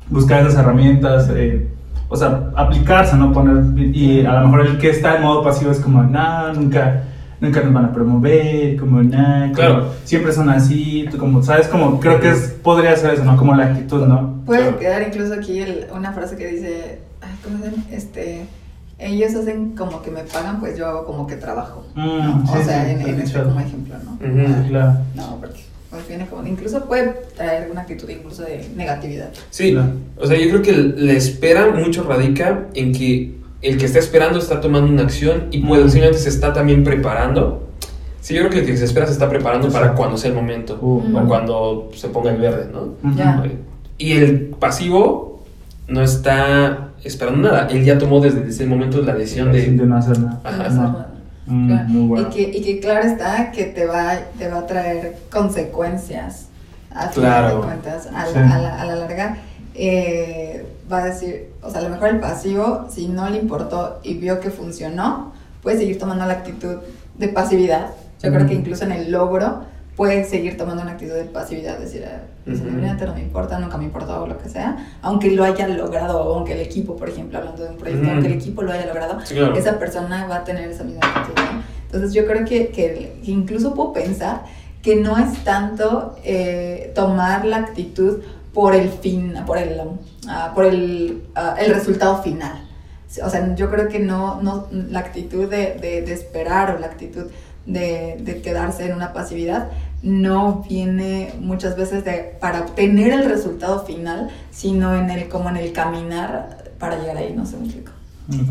buscar 0.09 0.41
esas 0.41 0.59
herramientas, 0.59 1.29
eh, 1.33 1.69
o 2.09 2.15
sea, 2.15 2.49
aplicarse, 2.55 3.15
¿no? 3.15 3.31
Poner, 3.33 3.77
y 3.95 4.25
a 4.25 4.33
lo 4.39 4.47
mejor 4.47 4.67
el 4.67 4.77
que 4.77 4.89
está 4.89 5.15
en 5.17 5.23
modo 5.23 5.43
pasivo 5.43 5.71
es 5.71 5.79
como, 5.79 6.03
nah, 6.03 6.51
nunca, 6.53 7.03
nunca 7.41 7.61
nos 7.61 7.73
van 7.73 7.85
a 7.85 7.91
promover, 7.93 8.77
como, 8.77 9.01
nah, 9.01 9.43
como, 9.45 9.53
Claro. 9.53 9.87
siempre 10.03 10.31
son 10.31 10.49
así, 10.49 11.05
tú 11.11 11.17
como, 11.17 11.41
¿sabes? 11.43 11.67
Como, 11.67 11.99
creo 11.99 12.19
que 12.19 12.29
es, 12.29 12.55
podría 12.63 12.95
ser 12.95 13.13
eso, 13.15 13.23
¿no? 13.23 13.35
Como 13.37 13.55
la 13.55 13.65
actitud, 13.65 14.05
¿no? 14.05 14.41
Puede 14.45 14.61
Claro. 14.61 14.79
quedar 14.79 15.01
incluso 15.07 15.33
aquí 15.33 15.59
el- 15.59 15.87
una 15.95 16.13
frase 16.13 16.35
que 16.35 16.47
dice, 16.47 16.99
ay, 17.21 17.31
¿cómo 17.43 17.57
se 17.57 17.71
llama? 17.71 17.83
Este, 17.91 18.45
ellos 18.99 19.35
hacen 19.35 19.75
como 19.75 20.01
que 20.01 20.11
me 20.11 20.21
pagan, 20.21 20.59
pues 20.59 20.77
yo 20.77 20.87
hago 20.87 21.05
como 21.05 21.27
que 21.27 21.35
trabajo. 21.35 21.85
Mm, 21.95 22.01
¿no? 22.01 22.43
sí, 22.47 22.53
o 22.59 22.63
sea, 22.63 22.85
sí, 22.85 22.91
en, 22.91 23.01
en 23.01 23.19
este 23.21 23.41
como 23.43 23.59
ejemplo, 23.59 23.95
¿no? 24.05 24.17
Claro. 24.69 24.93
No, 25.15 25.37
porque 25.41 25.65
viene 26.07 26.25
como, 26.27 26.45
incluso 26.47 26.85
puede 26.85 27.13
traer 27.35 27.69
una 27.71 27.81
actitud 27.81 28.09
incluso 28.09 28.43
de 28.43 28.67
negatividad. 28.75 29.29
Sí, 29.49 29.75
o 30.17 30.27
sea, 30.27 30.37
yo 30.37 30.49
creo 30.49 30.61
que 30.61 30.71
la 30.73 31.13
espera 31.13 31.67
mucho 31.71 32.03
radica 32.03 32.65
en 32.73 32.91
que 32.91 33.35
el 33.61 33.77
que 33.77 33.85
está 33.85 33.99
esperando 33.99 34.37
está 34.39 34.61
tomando 34.61 34.91
una 34.91 35.03
acción 35.03 35.45
y 35.51 35.59
puede, 35.59 35.85
Mm. 35.85 35.89
simplemente 35.89 36.19
se 36.19 36.29
está 36.29 36.53
también 36.53 36.83
preparando. 36.83 37.67
Sí, 38.21 38.33
yo 38.33 38.41
creo 38.41 38.51
que 38.51 38.59
el 38.59 38.65
que 38.65 38.77
se 38.77 38.85
espera 38.85 39.05
se 39.07 39.13
está 39.13 39.29
preparando 39.29 39.67
para 39.67 39.85
Exacto. 39.85 39.97
cuando 39.97 40.17
sea 40.17 40.29
el 40.31 40.35
momento 40.35 40.77
Uh, 40.81 41.17
o 41.17 41.27
cuando 41.27 41.89
se 41.95 42.09
ponga 42.09 42.31
el 42.31 42.41
verde, 42.41 42.67
¿no? 42.71 42.95
Ujú. 43.07 43.17
Ya. 43.17 43.43
Y 43.97 44.11
el 44.13 44.47
pasivo 44.59 45.43
no 45.87 46.01
está 46.01 46.89
esperando 47.03 47.47
nada. 47.49 47.67
Él 47.71 47.85
ya 47.85 47.97
tomó 47.97 48.19
desde 48.19 48.47
ese 48.47 48.65
momento 48.65 49.01
la 49.01 49.13
decisión 49.13 49.53
Sí, 49.53 49.61
de... 49.61 49.85
no 49.85 49.95
hacer 49.97 50.19
nada. 50.19 50.41
Ajá. 50.43 50.69
No. 50.69 51.05
Mm, 51.47 51.67
Claro. 51.67 51.89
muy 51.89 52.07
bueno. 52.07 52.27
y, 52.29 52.33
que, 52.33 52.57
y 52.57 52.61
que 52.63 52.79
claro 52.79 53.07
está 53.07 53.51
que 53.51 53.65
te 53.65 53.85
va, 53.85 54.17
te 54.37 54.47
va 54.49 54.59
a 54.59 54.65
traer 54.67 55.15
consecuencias 55.31 56.47
a 56.91 57.09
final 57.09 57.13
Claro. 57.41 57.57
de 57.57 57.63
cuentas, 57.65 58.07
a 58.07 58.25
la, 58.25 58.33
Sí. 58.33 58.37
a 58.39 58.57
la- 58.59 58.81
a 58.81 58.85
la 58.85 58.95
larga, 58.95 59.37
eh, 59.73 60.65
va 60.91 60.99
a 60.99 61.05
decir, 61.05 61.49
o 61.61 61.69
sea, 61.69 61.81
a 61.81 61.83
lo 61.83 61.89
mejor 61.89 62.07
el 62.09 62.19
pasivo, 62.19 62.87
si 62.89 63.07
no 63.07 63.29
le 63.29 63.37
importó 63.37 63.99
y 64.03 64.13
vio 64.15 64.39
que 64.39 64.49
funcionó, 64.49 65.33
puede 65.61 65.77
seguir 65.77 65.99
tomando 65.99 66.25
la 66.25 66.33
actitud 66.33 66.77
de 67.17 67.27
pasividad. 67.29 67.87
Yo 68.23 68.29
creo 68.31 68.47
que 68.47 68.53
Ujú. 68.53 68.61
incluso 68.61 68.85
en 68.85 68.93
el 68.93 69.11
logro 69.11 69.63
puede 69.95 70.23
seguir 70.25 70.57
tomando 70.57 70.81
una 70.83 70.91
actitud 70.91 71.13
de 71.13 71.23
pasividad, 71.25 71.77
decir, 71.79 72.03
ah, 72.05 72.21
pues, 72.43 72.57
Ujú. 72.59 72.67
simplemente 72.69 73.05
no 73.05 73.13
me 73.13 73.21
importa, 73.21 73.57
nunca 73.59 73.77
me 73.77 73.85
importó 73.85 74.23
o 74.23 74.27
lo 74.27 74.37
que 74.37 74.49
sea, 74.49 74.77
aunque 75.01 75.31
lo 75.31 75.43
haya 75.43 75.67
logrado, 75.67 76.19
o 76.21 76.35
aunque 76.35 76.53
el 76.53 76.59
equipo, 76.61 76.95
por 76.97 77.07
ejemplo, 77.09 77.37
hablando 77.39 77.63
de 77.63 77.69
un 77.69 77.77
proyecto, 77.77 78.03
Ujú. 78.03 78.11
aunque 78.11 78.27
el 78.27 78.33
equipo 78.33 78.61
lo 78.61 78.71
haya 78.73 78.85
logrado, 78.85 79.19
Sí, 79.25 79.35
claro. 79.35 79.55
esa 79.55 79.79
persona 79.79 80.27
va 80.27 80.37
a 80.37 80.43
tener 80.43 80.69
esa 80.69 80.83
misma 80.83 81.01
actitud. 81.07 81.41
¿no? 81.41 81.61
Entonces 81.85 82.13
yo 82.13 82.25
creo 82.25 82.43
que, 82.45 82.67
que- 82.69 83.19
que 83.23 83.31
incluso 83.31 83.73
puedo 83.73 83.93
pensar 83.93 84.43
que 84.81 84.97
no 84.97 85.17
es 85.17 85.43
tanto 85.45 86.15
eh, 86.23 86.91
tomar 86.93 87.45
la 87.45 87.57
actitud 87.57 88.19
por 88.53 88.75
el 88.75 88.89
fin, 88.89 89.33
por 89.47 89.57
el, 89.57 89.81
ah, 90.27 90.51
por 90.53 90.65
el, 90.65 91.23
ah, 91.35 91.55
el 91.57 91.73
resultado 91.73 92.21
final. 92.21 92.61
O 93.23 93.29
sea, 93.29 93.55
yo 93.55 93.69
creo 93.71 93.87
que 93.87 93.99
no, 93.99 94.41
no 94.41 94.67
la 94.71 94.99
actitud 94.99 95.49
de, 95.49 95.75
de- 95.75 96.01
de 96.01 96.13
esperar 96.13 96.75
o 96.75 96.79
la 96.79 96.87
actitud 96.87 97.27
de, 97.65 98.17
de 98.21 98.41
quedarse 98.41 98.85
en 98.85 98.93
una 98.95 99.13
pasividad 99.13 99.69
no 100.03 100.63
viene 100.69 101.33
muchas 101.39 101.75
veces 101.75 102.05
de, 102.05 102.35
para 102.39 102.61
obtener 102.61 103.11
el 103.13 103.25
resultado 103.29 103.85
final, 103.85 104.29
sino 104.51 104.95
en 104.95 105.09
el, 105.09 105.27
como 105.29 105.49
en 105.49 105.57
el 105.57 105.71
caminar 105.71 106.65
para 106.77 106.99
llegar 106.99 107.17
ahí, 107.17 107.33
no 107.35 107.45
sé, 107.45 107.57
me 107.57 107.65
explico. 107.65 107.91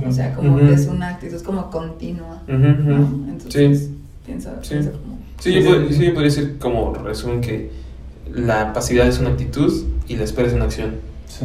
O 0.08 0.12
sea, 0.12 0.34
como 0.34 0.56
Ujú. 0.56 0.66
que 0.66 0.72
es 0.74 0.86
una 0.86 1.08
actitud 1.10 1.40
como 1.42 1.70
continua. 1.70 2.42
Ujú, 2.48 2.56
¿no? 2.58 3.00
ujú. 3.02 3.24
Entonces, 3.28 3.78
Sí. 3.80 3.94
pienso, 4.26 4.50
Sí. 4.62 4.70
pienso 4.70 4.92
como... 4.92 5.18
Sí, 5.38 5.52
yo, 5.52 5.60
sí, 5.90 6.04
yo 6.06 6.14
podría 6.14 6.30
decir 6.30 6.58
como 6.58 6.94
resumen 6.94 7.40
que 7.40 7.70
la 8.32 8.72
pasividad 8.72 9.06
es 9.08 9.18
una 9.20 9.30
actitud 9.30 9.84
y 10.08 10.16
la 10.16 10.24
espera 10.24 10.48
es 10.48 10.54
una 10.54 10.64
acción. 10.64 10.94
Sí. 11.28 11.44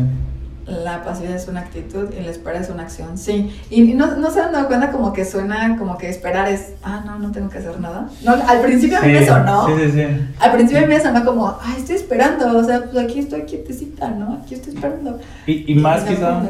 La 0.69 1.03
pasividad 1.03 1.35
es 1.35 1.47
una 1.47 1.61
actitud 1.61 2.09
y 2.17 2.23
la 2.23 2.31
espera 2.31 2.59
es 2.59 2.69
una 2.69 2.83
acción, 2.83 3.17
sí. 3.17 3.51
Y 3.69 3.81
no, 3.93 4.15
no 4.17 4.29
se 4.31 4.39
han 4.41 4.51
dado 4.53 4.67
cuenta 4.67 4.91
como 4.91 5.11
que 5.13 5.25
suena 5.25 5.75
como 5.77 5.97
que 5.97 6.09
esperar 6.09 6.47
es, 6.47 6.73
ah, 6.83 7.01
no, 7.05 7.17
no 7.17 7.31
tengo 7.31 7.49
que 7.49 7.57
hacer 7.57 7.79
nada. 7.79 8.07
No, 8.23 8.33
al 8.47 8.61
principio 8.61 8.97
a 8.97 9.01
mí 9.01 9.13
me 9.13 9.25
sonó, 9.25 9.67
Sí, 9.67 9.73
sí, 9.85 9.91
sí. 9.91 10.03
al 10.39 10.51
principio 10.53 10.77
a 10.83 10.87
mí 10.87 10.93
me 10.93 10.99
sonó 10.99 11.25
como, 11.25 11.47
ah, 11.47 11.73
estoy 11.77 11.95
esperando, 11.95 12.57
o 12.57 12.63
sea, 12.63 12.83
pues 12.83 12.97
aquí 13.03 13.19
estoy 13.19 13.41
quietecita, 13.43 14.09
¿no? 14.11 14.39
Aquí 14.43 14.53
estoy 14.55 14.73
esperando. 14.75 15.19
Y, 15.47 15.71
y 15.71 15.75
más 15.75 16.03
Y 16.03 16.15
quizá, 16.15 16.41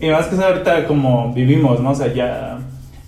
y- 0.00 0.06
y 0.06 0.10
más 0.10 0.26
quizá 0.26 0.48
ahorita 0.48 0.86
como 0.86 1.32
vivimos, 1.32 1.80
¿no? 1.80 1.90
O 1.90 1.94
sea, 1.94 2.12
ya 2.12 2.58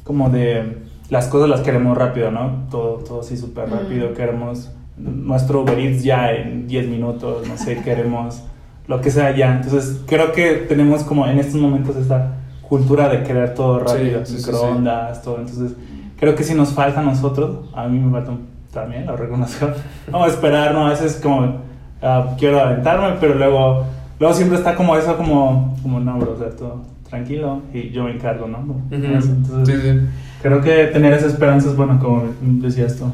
como 0.02 0.30
de 0.30 0.78
las 1.11 1.26
cosas 1.28 1.49
las 1.50 1.61
queremos 1.61 1.97
rápido, 1.99 2.30
¿no? 2.30 2.66
Todo, 2.71 2.94
todo 2.99 3.21
así 3.21 3.37
súper 3.37 3.68
rápido, 3.71 4.11
Mm. 4.11 4.14
queremos 4.14 4.71
nuestro 4.97 5.62
Uber 5.62 5.78
Eats 5.78 6.02
ya 6.04 6.30
en 6.33 6.66
10 6.66 6.88
minutos, 6.88 7.47
no 7.49 7.59
sé, 7.59 7.76
queremos 7.85 8.42
lo 8.87 9.00
que 9.00 9.11
sea 9.11 9.35
ya. 9.37 9.57
Entonces 9.57 10.00
creo 10.07 10.33
que 10.33 10.67
tenemos 10.69 11.03
como 11.05 11.26
en 11.26 11.38
estos 11.38 11.61
momentos 11.61 11.97
esta 11.97 12.37
cultura 12.69 13.09
de 13.09 13.23
querer 13.23 13.55
todo 13.55 13.81
Sí, 13.81 13.95
rápido, 13.95 14.25
sí, 14.26 14.38
sí, 14.38 14.47
microondas, 14.50 15.23
todo. 15.23 15.38
Entonces 15.38 15.73
creo 16.19 16.35
que 16.35 16.43
si 16.45 16.55
nos 16.55 16.71
falta 16.73 17.00
a 17.00 17.03
nosotros, 17.03 17.69
a 17.75 17.87
mí 17.88 17.99
me 17.99 18.11
falta 18.11 18.33
también, 18.73 19.07
lo 19.07 19.17
reconozco, 19.17 19.69
vamos 20.11 20.29
a 20.29 20.31
esperar, 20.33 20.73
¿no? 20.75 20.87
A 20.87 20.91
veces 20.91 21.21
como 21.23 21.59
ah, 22.03 22.35
quiero 22.38 22.61
aventarme, 22.61 23.17
pero 23.21 23.35
luego, 23.37 23.85
luego 24.19 24.35
siempre 24.35 24.59
está 24.59 24.75
como 24.75 24.97
eso, 24.97 25.17
como, 25.17 25.76
como 25.83 26.00
no, 26.00 26.19
bro, 26.19 26.33
o 26.33 26.37
sea, 26.38 26.50
todo 26.50 26.83
tranquilo 27.09 27.62
y 27.73 27.91
yo 27.91 28.05
me 28.05 28.12
encargo, 28.12 28.49
¿no? 28.49 28.59
Ujú. 28.59 28.75
Entonces, 28.91 29.31
Sí, 29.64 29.73
sí. 29.81 30.00
creo 30.43 30.61
que 30.61 30.87
tener 30.87 31.12
esa 31.12 31.26
esperanza 31.26 31.69
es 31.69 31.76
bueno, 31.76 31.99
como 32.00 32.25
decías 32.41 32.97
tú. 32.97 33.05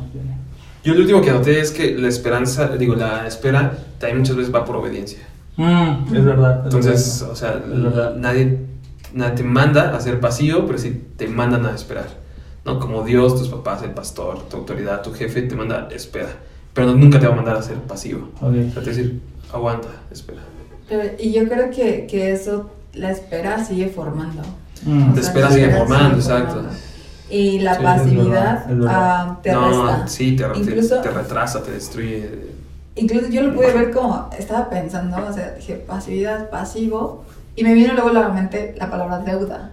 Yo 0.83 0.95
lo 0.95 1.01
último 1.01 1.21
que 1.21 1.31
noté 1.31 1.61
es 1.61 1.71
que 1.73 1.95
la 1.99 2.09
esperanza, 2.09 2.69
digo, 2.79 2.95
la 2.95 3.27
espera 3.27 3.73
también 3.99 4.21
muchas 4.21 4.37
veces 4.37 4.55
va 4.55 4.65
por 4.65 4.77
obediencia. 4.77 5.19
Mm, 5.61 6.15
es 6.17 6.25
verdad. 6.25 6.59
es 6.61 6.65
Entonces, 6.75 7.23
o 7.23 7.35
sea, 7.37 7.63
nadie, 8.17 8.59
nadie 9.13 9.35
te 9.37 9.43
manda 9.43 9.95
a 9.97 10.01
ser 10.01 10.21
pasivo, 10.21 10.65
pero 10.67 10.79
sí 10.79 11.03
te 11.17 11.29
mandan 11.29 11.67
a 11.67 11.75
esperar. 11.75 12.07
¿no? 12.65 12.79
Como 12.79 13.03
Dios, 13.05 13.37
tus 13.39 13.49
papás, 13.49 13.83
el 13.83 13.91
pastor, 13.93 14.39
tu 14.49 14.57
autoridad, 14.59 15.03
tu 15.03 15.13
jefe 15.13 15.43
te 15.43 15.55
manda 15.57 15.89
espera. 15.91 16.29
Pero 16.75 16.89
no- 16.89 16.95
nunca 16.95 17.19
te 17.19 17.27
va 17.27 17.33
a 17.33 17.37
mandar 17.37 17.57
a 17.57 17.63
ser 17.63 17.77
pasivo. 17.79 18.29
Ok. 18.41 18.43
O 18.43 18.53
sea, 18.53 18.55
te 18.55 18.75
va 18.75 18.81
a 18.83 18.85
decir, 18.85 19.21
aguanta, 19.53 19.89
espera. 20.11 20.41
Pero- 20.89 21.11
y 21.19 21.33
yo 21.33 21.49
creo 21.49 21.71
que, 21.71 22.07
que 22.09 22.33
eso, 22.33 22.71
la 22.95 23.11
espera 23.11 23.65
sigue 23.65 23.89
formando. 23.89 24.43
Mm. 24.85 25.11
O 25.11 25.15
Te 25.15 25.21
sea, 25.23 25.29
espera 25.31 25.49
sigue 25.51 25.63
espera 25.65 25.79
formando, 25.79 26.21
sigue 26.21 26.35
exacto. 26.35 26.55
formando. 26.55 26.79
Y 27.31 27.59
la 27.61 27.75
Sí, 27.75 27.79
es 27.81 27.85
pasividad 27.85 28.25
verdad, 28.25 28.71
es 28.71 28.79
verdad. 28.79 28.93
ah, 28.95 29.39
te 29.43 29.53
no, 29.53 29.69
resta. 29.69 30.09
sí, 30.09 30.37
te, 30.37 30.45
te- 30.45 30.59
Incluso- 30.59 31.01
te 31.01 31.11
retrasa, 31.11 31.63
te 31.63 31.71
destruye. 31.73 32.31
Incluso 32.97 33.29
yo 33.29 33.43
lo 33.43 33.55
pude 33.55 33.73
ver 33.73 33.91
como 33.93 34.29
estaba 34.39 34.69
pensando, 34.69 35.17
o 35.29 35.33
sea, 35.33 35.53
dije 35.57 35.75
pasividad, 35.77 36.51
pasivo, 36.51 37.25
y 37.57 37.63
me 37.65 37.75
vino 37.75 37.93
luego 37.95 38.11
a 38.11 38.13
la 38.15 38.29
mente 38.29 38.75
la 38.79 38.91
palabra 38.91 39.21
deuda, 39.21 39.71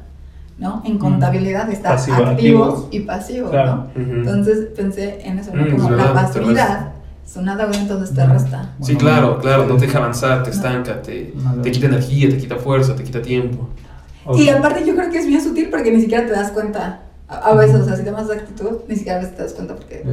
¿no? 0.59 0.81
En 0.85 0.97
contabilidad 0.97 1.69
está 1.71 1.89
Pasivo, 1.91 2.17
activo 2.17 2.63
activos. 2.65 2.87
y 2.91 2.99
pasivo, 3.01 3.49
Claro. 3.49 3.87
¿no? 3.95 4.01
Ujú. 4.01 4.11
Entonces 4.19 4.67
pensé 4.75 5.19
en 5.27 5.39
eso, 5.39 5.51
¿no? 5.53 5.63
Mm, 5.65 5.71
como 5.71 5.83
es 5.83 5.89
la 5.89 5.95
verdad, 6.05 6.31
te 6.31 6.39
pasividad 6.39 6.91
es 7.25 7.35
una 7.35 7.55
deuda, 7.57 7.77
entonces 7.77 8.15
te 8.15 8.25
resta. 8.25 8.69
Sí, 8.81 8.93
Bueno, 8.93 8.99
claro, 8.99 9.39
claro, 9.39 9.65
no 9.65 9.75
te 9.75 9.85
deja 9.87 9.97
avanzar, 9.97 10.43
te 10.43 10.51
estanca, 10.51 11.01
te, 11.01 11.33
te 11.61 11.71
quita 11.71 11.87
energía, 11.87 12.29
te 12.29 12.37
quita 12.37 12.55
fuerza, 12.55 12.95
te 12.95 13.03
quita 13.03 13.21
tiempo. 13.21 13.67
Ok. 14.25 14.39
Y 14.39 14.49
aparte 14.49 14.85
yo 14.85 14.95
creo 14.95 15.09
que 15.09 15.17
es 15.17 15.27
bien 15.27 15.41
sutil 15.43 15.69
porque 15.69 15.91
ni 15.91 15.99
siquiera 16.01 16.25
te 16.25 16.31
das 16.31 16.51
cuenta. 16.51 17.01
A, 17.27 17.35
a 17.49 17.53
veces, 17.55 17.81
o 17.81 17.85
sea, 17.85 17.97
si 17.97 18.05
tomas 18.05 18.29
actitud, 18.31 18.77
ni 18.87 18.95
siquiera 18.95 19.17
a 19.17 19.21
veces 19.21 19.35
te 19.35 19.43
das 19.43 19.53
cuenta 19.53 19.75
porque... 19.75 20.03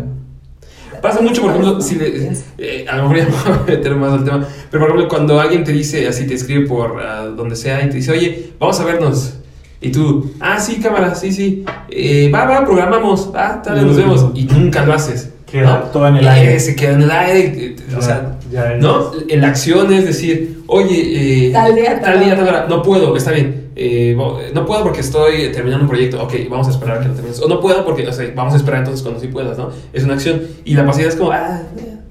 Pasa 1.02 1.20
mucho, 1.20 1.42
por 1.42 1.50
ejemplo, 1.50 1.80
si 1.80 1.94
le, 1.96 2.32
eh, 2.58 2.86
a 2.88 2.96
lo 2.96 3.08
mejor 3.08 3.16
ya 3.18 3.24
me 3.46 3.52
voy 3.54 3.58
a 3.58 3.64
meter 3.78 3.96
más 3.96 4.12
al 4.12 4.24
tema, 4.24 4.48
pero 4.70 4.84
por 4.84 4.90
ejemplo, 4.90 5.08
cuando 5.08 5.40
alguien 5.40 5.64
te 5.64 5.72
dice, 5.72 6.06
así 6.08 6.26
te 6.26 6.34
escribe 6.34 6.66
por 6.66 7.00
ah, 7.00 7.24
donde 7.26 7.56
sea 7.56 7.84
y 7.84 7.88
te 7.90 7.96
dice, 7.96 8.12
oye, 8.12 8.50
vamos 8.58 8.78
a 8.80 8.84
vernos. 8.84 9.34
Y 9.80 9.90
tú, 9.90 10.32
ah, 10.40 10.58
sí, 10.58 10.76
cámara, 10.76 11.14
sí, 11.14 11.30
sí. 11.30 11.64
Eh, 11.90 12.30
va, 12.34 12.46
va, 12.46 12.64
programamos, 12.64 13.30
va, 13.34 13.60
tal, 13.60 13.86
nos 13.86 13.96
vemos. 13.96 14.26
Y 14.34 14.44
nunca 14.44 14.84
lo 14.86 14.94
haces. 14.94 15.30
Queda 15.50 15.80
¿no? 15.80 15.90
todo 15.90 16.08
en 16.08 16.16
el 16.16 16.24
Eh, 16.24 16.28
aire. 16.30 16.58
Se 16.60 16.74
queda 16.74 16.92
en 16.94 17.02
el 17.02 17.10
aire. 17.10 17.40
eh, 17.66 17.76
O 17.96 18.00
sea, 18.00 18.38
Ya, 18.50 18.70
ya 18.70 18.76
¿no? 18.78 19.12
En 19.28 19.40
la 19.42 19.48
acción 19.48 19.92
es 19.92 20.06
decir, 20.06 20.62
oye, 20.68 21.48
eh, 21.48 21.52
Tal 21.52 21.74
día, 21.74 22.00
tal 22.00 22.14
tal 22.14 22.24
día, 22.24 22.34
tal 22.36 22.48
hora, 22.48 22.66
no 22.68 22.82
puedo, 22.82 23.14
está 23.16 23.30
bien. 23.32 23.63
Eh, 23.76 24.16
no 24.52 24.66
puedo 24.66 24.82
porque 24.82 25.00
estoy 25.00 25.50
terminando 25.52 25.84
un 25.84 25.88
proyecto. 25.88 26.22
Ok, 26.22 26.34
vamos 26.48 26.68
a 26.68 26.70
esperar 26.70 27.00
que 27.00 27.08
lo 27.08 27.14
termines. 27.14 27.40
O 27.40 27.48
no 27.48 27.60
puedo 27.60 27.84
porque, 27.84 28.06
o 28.06 28.12
sea, 28.12 28.30
vamos 28.34 28.54
a 28.54 28.56
esperar 28.56 28.80
entonces 28.80 29.02
cuando 29.02 29.20
sí 29.20 29.28
puedas, 29.28 29.58
¿no? 29.58 29.70
Es 29.92 30.04
una 30.04 30.14
acción. 30.14 30.42
Y 30.64 30.74
la 30.74 30.86
pasividad 30.86 31.12
es 31.12 31.18
como, 31.18 31.32
ah, 31.32 31.62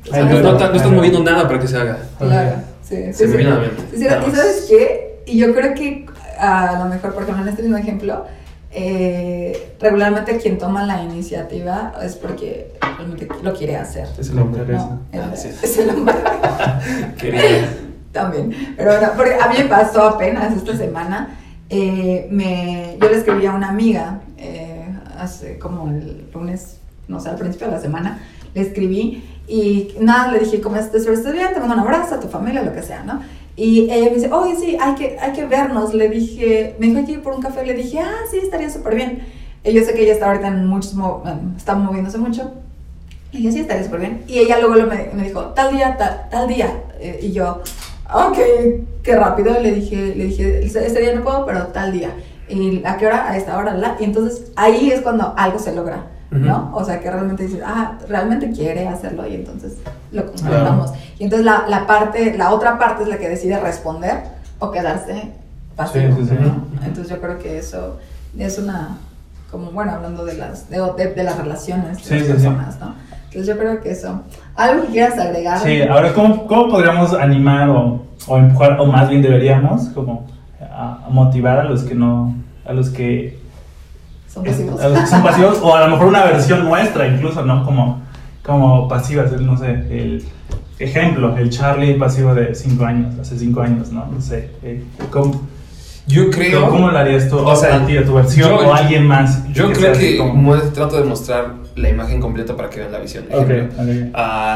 o 0.10 0.14
sea, 0.14 0.26
no, 0.26 0.40
no, 0.42 0.58
estás 0.58 0.92
moviendo 0.92 1.24
nada 1.24 1.48
para 1.48 1.60
que 1.60 1.68
se 1.68 1.78
haga. 1.78 2.00
Claro, 2.18 2.56
sí. 2.82 2.96
Se 2.96 3.14
sí, 3.14 3.24
me 3.26 3.32
sí. 3.32 3.38
viene 3.38 3.52
a 3.52 3.56
la 3.56 3.62
mente. 3.62 3.82
Sí, 3.92 3.98
sí, 3.98 4.04
Nada 4.06 4.28
¿Y 4.28 4.32
sabes 4.32 4.66
qué? 4.70 5.24
Y 5.26 5.38
yo 5.38 5.54
creo 5.54 5.74
que 5.74 6.06
a 6.38 6.80
lo 6.84 6.90
mejor, 6.90 7.14
por 7.14 7.24
ejemplo, 7.24 7.44
en 7.44 7.50
este 7.50 7.64
mismo 7.64 7.78
ejemplo, 7.78 8.26
eh, 8.72 9.76
regularmente 9.80 10.38
quien 10.38 10.58
toma 10.58 10.86
la 10.86 11.02
iniciativa 11.04 11.94
es 12.04 12.16
porque 12.16 12.74
realmente 12.82 13.28
lo 13.42 13.54
quiere 13.54 13.78
hacer. 13.78 14.08
Es 14.18 14.30
el 14.30 14.40
hombre. 14.40 14.66
¿no? 14.66 15.00
Ah, 15.14 15.30
Es, 15.34 15.42
sí. 15.42 15.50
es 15.62 15.78
el 15.78 15.90
hombre. 15.92 16.16
Quería. 17.18 17.70
También. 18.12 18.76
Pero 18.78 18.92
bueno, 18.92 19.12
porque 19.16 19.36
a 19.36 19.48
mí 19.48 19.56
me 19.60 19.66
pasó 19.66 20.04
apenas 20.10 20.56
esta 20.56 20.76
semana. 20.76 21.40
Eh, 21.70 22.28
me, 22.30 22.98
yo 23.02 23.10
le 23.10 23.18
escribí 23.18 23.46
a 23.46 23.54
una 23.54 23.70
amiga 23.70 24.22
eh, 24.38 24.86
hace 25.18 25.58
como 25.58 25.90
el 25.90 26.28
lunes, 26.34 26.78
no 27.08 27.20
sé, 27.20 27.30
al 27.30 27.38
principio 27.38 27.68
de 27.68 27.74
la 27.74 27.82
semana, 27.82 28.20
le 28.54 28.62
escribí 28.62 29.24
y 29.48 29.94
nada, 30.00 30.32
le 30.32 30.40
dije, 30.40 30.62
¿cómo 30.62 30.76
estás? 30.78 31.06
¿Estás 31.06 31.34
bien? 31.34 31.54
Te 31.54 31.60
mando 31.60 31.76
un 31.76 31.82
abrazo 31.82 32.16
a 32.16 32.20
tu 32.20 32.28
familia, 32.28 32.64
lo 32.64 32.74
que 32.74 32.82
sea, 32.82 33.04
¿no? 33.04 33.22
Y 33.56 33.92
ella 33.92 34.06
me 34.06 34.16
dice, 34.16 34.32
oye, 34.32 34.56
sí, 34.56 34.78
hay 34.80 34.96
que, 34.96 35.18
hay 35.20 35.32
que 35.34 35.46
vernos. 35.46 35.94
Le 35.94 36.10
dije, 36.10 36.76
me 36.80 36.88
dijo, 36.88 37.00
hay 37.00 37.06
que 37.06 37.12
ir 37.14 37.22
por 37.22 37.34
un 37.34 37.42
café. 37.42 37.66
Le 37.66 37.74
dije, 37.74 38.00
ah, 38.00 38.22
sí, 38.32 38.38
estaría 38.38 38.70
súper 38.70 38.96
bien. 38.96 39.24
Y 39.64 39.74
yo 39.74 39.84
sé 39.84 39.94
que 39.94 40.04
ella 40.04 40.14
está 40.14 40.28
ahorita 40.28 40.48
en 40.48 40.66
muchos, 40.66 40.96
está 41.56 41.76
moviéndose 41.76 42.18
mucho. 42.18 42.52
Y 43.32 43.38
dije, 43.38 43.52
sí, 43.52 43.60
estaría 43.60 43.84
súper 43.84 44.00
bien. 44.00 44.24
Y 44.28 44.40
ella 44.40 44.60
luego 44.60 44.88
me 44.88 45.24
dijo, 45.24 45.42
tal 45.48 45.76
día, 45.76 45.98
tal, 45.98 46.30
tal 46.32 46.48
día. 46.48 46.84
Eh, 47.00 47.20
y 47.22 47.32
yo, 47.32 47.62
ok, 48.14 48.38
qué 49.04 49.16
rápido. 49.16 49.60
Le 49.60 49.72
dije, 49.74 50.14
le 50.16 50.26
dije, 50.26 50.66
ese 50.66 50.86
ese 50.86 51.00
día 51.02 51.16
no 51.16 51.24
puedo, 51.24 51.46
pero 51.46 51.68
tal 51.68 51.92
día. 51.92 52.12
¿Y 52.50 52.84
a 52.86 52.98
qué 52.98 53.08
hora? 53.08 53.30
A 53.30 53.38
esta 53.38 53.58
hora. 53.58 53.74
La. 53.74 53.96
Y 54.00 54.04
entonces 54.04 54.52
ahí 54.56 54.92
es 54.92 55.02
cuando 55.02 55.34
algo 55.38 55.60
se 55.60 55.74
logra, 55.74 56.06
¿no? 56.32 56.72
O 56.74 56.84
sea, 56.84 57.00
que 57.00 57.10
realmente 57.10 57.44
dices, 57.48 57.62
ah, 57.66 57.98
realmente 58.08 58.52
quiere 58.52 58.88
hacerlo 58.88 59.26
y 59.28 59.36
entonces 59.36 59.74
lo 60.12 60.26
concretamos. 60.28 60.92
Y 61.20 61.24
entonces 61.26 61.46
la, 61.46 61.66
la 61.68 61.88
parte, 61.88 62.38
la 62.38 62.52
otra 62.52 62.78
parte 62.78 63.04
es 63.04 63.10
la 63.10 63.18
que 63.18 63.30
decide 63.30 63.60
responder 63.60 64.24
o 64.60 64.72
quedarse 64.72 65.32
pasivo, 65.76 66.16
Sí, 66.18 66.24
sí, 66.24 66.30
sí. 66.30 66.36
¿no? 66.40 66.68
Entonces 66.86 67.10
yo 67.10 67.20
creo 67.22 67.40
que 67.40 67.58
eso 67.58 67.98
es 68.38 68.58
una, 68.60 68.98
como 69.52 69.72
bueno, 69.72 69.92
hablando 69.94 70.26
de 70.26 70.34
las, 70.36 70.70
de, 70.70 70.80
de- 70.98 71.14
de 71.14 71.24
las 71.24 71.38
relaciones 71.38 71.98
de 72.08 72.20
las 72.20 72.28
personas, 72.36 72.80
¿no? 72.80 72.96
Entonces 73.26 73.48
yo 73.48 73.58
creo 73.58 73.82
que 73.82 73.92
eso. 73.92 74.22
¿Algo 74.56 74.84
que 74.84 74.92
quieras 74.94 75.18
agregar? 75.20 75.60
Sí, 75.60 75.82
ahora, 75.82 76.14
¿cómo, 76.14 76.46
cómo 76.48 76.70
podríamos 76.70 77.14
animar 77.14 77.70
o, 77.70 78.04
o 78.28 78.38
empujar, 78.38 78.80
o 78.80 78.86
más 78.86 79.10
bien 79.10 79.22
deberíamos, 79.22 79.90
como 79.90 80.28
a, 80.62 81.00
a 81.06 81.10
motivar 81.10 81.60
a 81.60 81.64
los 81.64 81.84
que 81.84 81.96
no, 81.96 82.36
a 82.66 82.74
los 82.74 82.90
que, 82.90 83.40
Son 84.28 84.44
pasivos. 84.44 84.80
a 84.82 84.90
los 84.90 85.00
que 85.00 85.08
son 85.08 85.24
pasivos, 85.24 85.60
o 85.64 85.76
a 85.76 85.82
lo 85.82 85.88
mejor 85.90 86.08
una 86.08 86.24
versión 86.26 86.66
nuestra 86.66 87.08
incluso, 87.08 87.44
¿no? 87.44 87.64
Como, 87.66 88.02
como 88.44 88.88
pasivas, 88.88 89.32
el, 89.34 89.46
no 89.46 89.58
sé, 89.58 89.72
el, 89.72 90.24
ejemplo, 90.80 91.36
el 91.38 91.50
Charlie 91.50 91.96
pasivo 91.96 92.36
de 92.36 92.54
5 92.54 92.86
años, 92.86 93.20
hace 93.20 93.38
5 93.38 93.62
años, 93.62 93.92
¿no? 93.92 94.06
No 94.06 94.22
sé. 94.22 94.50
eh, 94.64 94.84
¿Cómo, 95.12 95.42
Yo 96.08 96.30
creo. 96.30 96.70
¿Cómo 96.70 96.90
lo 96.92 96.98
harías 96.98 97.30
tú? 97.30 97.38
o 97.40 97.56
sea, 97.56 97.78
a 97.78 97.86
ti, 97.86 97.96
a 97.98 98.06
tu 98.06 98.14
versión 98.14 98.50
yo- 98.50 98.68
o 98.68 98.74
a 98.74 98.78
alguien 98.78 99.08
más? 99.08 99.48
Yo 99.54 99.68
sea 99.74 99.76
creo 99.76 99.94
que 99.94 100.18
como- 100.18 100.56
trato 100.74 100.98
de 100.98 101.06
mostrar 101.06 101.63
la 101.76 101.90
imagen 101.90 102.20
completa 102.22 102.56
para 102.56 102.70
que 102.70 102.80
vean 102.80 102.92
la 102.92 103.00
visión. 103.00 103.26
Ejemplo, 103.30 103.68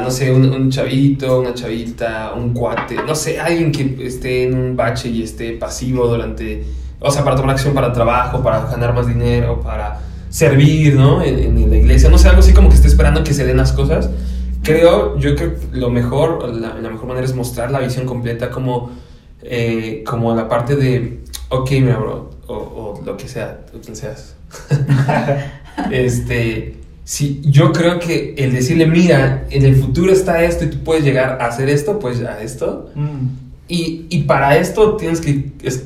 no 0.03 0.11
sé, 0.11 0.31
un, 0.31 0.49
un 0.49 0.69
chavito, 0.69 1.39
una 1.39 1.53
chavita, 1.53 2.33
un 2.35 2.53
cuate, 2.53 2.95
no 3.05 3.15
sé, 3.15 3.39
alguien 3.39 3.71
que 3.71 3.97
esté 4.05 4.43
en 4.43 4.57
un 4.57 4.75
bache 4.75 5.09
y 5.09 5.23
esté 5.23 5.53
pasivo 5.53 6.07
durante, 6.07 6.63
o 6.99 7.11
sea, 7.11 7.23
para 7.23 7.35
tomar 7.35 7.51
acción 7.55 7.73
para 7.73 7.91
trabajo, 7.91 8.41
para 8.41 8.65
ganar 8.65 8.93
más 8.93 9.07
dinero, 9.07 9.59
para 9.61 9.99
servir, 10.29 10.95
¿no? 10.95 11.21
En, 11.21 11.39
en 11.39 11.69
la 11.69 11.77
iglesia, 11.77 12.09
no 12.09 12.17
sé, 12.17 12.27
algo 12.27 12.41
así 12.41 12.53
como 12.53 12.69
que 12.69 12.75
esté 12.75 12.87
esperando 12.87 13.23
que 13.23 13.33
se 13.33 13.45
den 13.45 13.57
las 13.57 13.71
cosas. 13.71 14.09
Creo, 14.63 15.17
yo 15.17 15.35
creo 15.35 15.55
que 15.55 15.77
lo 15.77 15.89
mejor, 15.89 16.49
la, 16.53 16.73
la 16.75 16.89
mejor 16.89 17.07
manera 17.07 17.25
es 17.25 17.33
mostrar 17.33 17.71
la 17.71 17.79
visión 17.79 18.05
completa 18.05 18.49
como, 18.49 18.91
eh, 19.41 20.03
como 20.05 20.35
la 20.35 20.49
parte 20.49 20.75
de, 20.75 21.21
ok, 21.49 21.71
mira, 21.71 21.97
bro, 21.97 22.31
o, 22.47 22.53
o 22.53 23.01
lo 23.05 23.17
que 23.17 23.27
sea, 23.27 23.65
tú 23.71 23.79
quien 23.79 23.95
seas. 23.95 24.35
este, 25.91 26.75
sí, 27.07 27.39
yo 27.45 27.71
creo 27.71 27.99
que 27.99 28.35
el 28.37 28.51
decirle, 28.51 28.85
mira, 28.85 29.45
en 29.49 29.63
el 29.63 29.75
futuro 29.77 30.11
está 30.11 30.43
esto 30.43 30.65
y 30.65 30.67
tú 30.67 30.79
puedes 30.83 31.05
llegar 31.05 31.37
a 31.41 31.45
hacer 31.47 31.69
esto, 31.69 31.99
pues 31.99 32.21
a 32.21 32.41
esto. 32.41 32.89
Mm. 32.95 33.27
Y, 33.69 34.05
y 34.09 34.23
para 34.23 34.57
esto 34.57 34.97
tienes 34.97 35.21
que 35.21 35.51
es- 35.63 35.85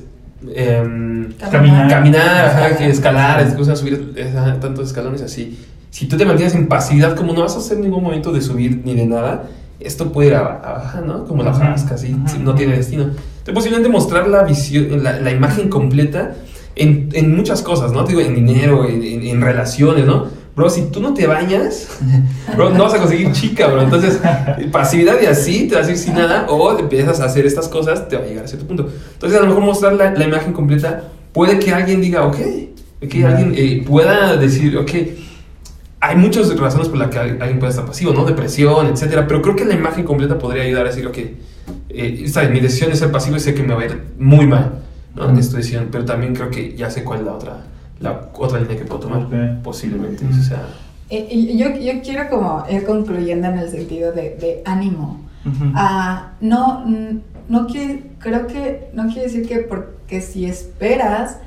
em, 0.55 1.31
Caminar. 1.51 1.87
caminar, 1.89 2.45
ajá, 2.45 2.75
que 2.77 2.87
escalar, 2.89 3.41
es 3.41 3.53
cosa, 3.53 3.75
subir 3.75 4.13
ajá, 4.35 4.59
tantos 4.59 4.87
escalones 4.87 5.21
así. 5.21 5.59
Si 5.91 6.07
tú 6.07 6.17
te 6.17 6.25
mantienes 6.25 6.55
en 6.55 6.67
pasividad, 6.67 7.15
como 7.15 7.33
no 7.33 7.41
vas 7.41 7.55
a 7.55 7.59
hacer 7.59 7.77
ningún 7.77 8.01
momento 8.03 8.31
de 8.31 8.41
subir 8.41 8.81
ni 8.83 8.95
de 8.95 9.05
nada, 9.05 9.43
esto 9.79 10.11
puede 10.11 10.29
ir 10.29 10.35
a- 10.35 10.57
abajo, 10.63 11.01
¿no? 11.05 11.25
Como 11.25 11.43
la 11.43 11.53
frasca, 11.53 11.95
así, 11.95 12.15
ajá. 12.25 12.37
no 12.39 12.55
tiene 12.55 12.75
destino. 12.77 13.03
Entonces, 13.03 13.53
posiblemente 13.53 13.89
mostrar 13.89 14.27
la 14.27 14.43
visión, 14.43 15.03
la, 15.03 15.19
la 15.19 15.31
imagen 15.31 15.69
completa 15.69 16.33
en, 16.75 17.09
en 17.13 17.35
muchas 17.35 17.61
cosas, 17.61 17.91
¿no? 17.91 18.03
Te 18.05 18.15
digo, 18.15 18.21
en 18.21 18.33
dinero, 18.35 18.87
en, 18.87 19.03
en- 19.03 19.23
en 19.27 19.41
relaciones, 19.41 20.05
¿no? 20.05 20.27
Bro, 20.55 20.69
si 20.69 20.83
tú 20.91 20.99
no 21.01 21.13
te 21.13 21.27
bañas, 21.27 21.87
bro, 22.55 22.71
no 22.71 22.83
vas 22.83 22.93
a 22.93 22.99
conseguir 22.99 23.31
chica, 23.31 23.67
bro. 23.67 23.81
Entonces, 23.83 24.19
pasividad 24.71 25.15
y 25.21 25.25
así, 25.25 25.67
te 25.67 25.75
vas 25.75 25.87
a 25.87 25.91
ir 25.91 25.97
sin 25.97 26.13
nada, 26.15 26.45
o 26.49 26.77
empiezas 26.77 27.21
a 27.21 27.25
hacer 27.25 27.45
estas 27.45 27.67
cosas, 27.69 28.07
te 28.09 28.17
va 28.17 28.23
a 28.23 28.25
llegar 28.27 28.43
a 28.45 28.47
cierto 28.47 28.67
punto. 28.67 28.89
Entonces, 29.13 29.37
a 29.39 29.41
lo 29.41 29.47
mejor 29.47 29.63
mostrar 29.63 29.93
la, 29.93 30.11
la 30.11 30.25
imagen 30.25 30.51
completa 30.53 31.03
puede 31.31 31.57
que 31.59 31.71
alguien 31.73 32.01
diga, 32.01 32.25
ok, 32.25 32.35
que 33.09 33.25
alguien 33.25 33.53
eh, 33.55 33.83
pueda 33.87 34.35
decir, 34.35 34.77
ok, 34.77 34.91
hay 36.01 36.15
muchas 36.15 36.53
razones 36.59 36.89
por 36.89 36.97
las 36.97 37.09
que 37.09 37.19
al- 37.19 37.41
alguien 37.41 37.59
puede 37.59 37.69
estar 37.71 37.85
pasivo, 37.85 38.11
¿no? 38.13 38.25
Depresión, 38.25 38.87
etcétera, 38.87 39.27
pero 39.27 39.41
creo 39.41 39.55
que 39.55 39.65
la 39.65 39.73
imagen 39.75 40.03
completa 40.03 40.37
podría 40.37 40.63
ayudar 40.63 40.85
a 40.85 40.89
decir, 40.89 41.07
ok, 41.07 41.17
eh, 41.17 42.21
esta, 42.25 42.43
mi 42.49 42.59
decisión 42.59 42.91
es 42.91 42.99
ser 42.99 43.11
pasivo 43.11 43.37
y 43.37 43.39
sé 43.39 43.53
que 43.53 43.63
me 43.63 43.73
va 43.73 43.83
a 43.83 43.85
ir 43.85 44.01
muy 44.19 44.47
mal, 44.47 44.79
¿no? 45.15 45.29
En 45.29 45.37
esta 45.37 45.57
decisión, 45.57 45.87
pero 45.91 46.03
también 46.05 46.33
creo 46.35 46.49
que 46.49 46.75
ya 46.75 46.89
sé 46.89 47.03
cuál 47.03 47.19
es 47.19 47.25
la 47.25 47.33
otra, 47.33 47.57
la 48.01 48.29
otra 48.33 48.59
línea 48.59 48.77
que 48.77 48.85
puedo 48.85 49.01
tomar, 49.01 49.23
Ok. 49.23 49.63
posiblemente, 49.63 50.25
o 50.25 50.43
sea... 50.43 50.65
Eh, 51.09 51.55
yo, 51.57 51.75
yo 51.77 52.01
quiero 52.01 52.29
como 52.29 52.63
ir 52.69 52.85
concluyendo 52.85 53.47
en 53.47 53.59
el 53.59 53.69
sentido 53.69 54.11
de, 54.13 54.37
de 54.37 54.61
ánimo. 54.65 55.19
Ujú. 55.45 55.71
Ah, 55.75 56.31
no, 56.39 56.83
mm, 56.85 57.19
no 57.49 57.67
quiere, 57.67 58.03
creo 58.19 58.47
que 58.47 58.89
no 58.93 59.07
quiere 59.07 59.23
decir 59.23 59.47
que 59.47 59.57
porque 59.59 60.21
si 60.21 60.45
esperas 60.45 61.37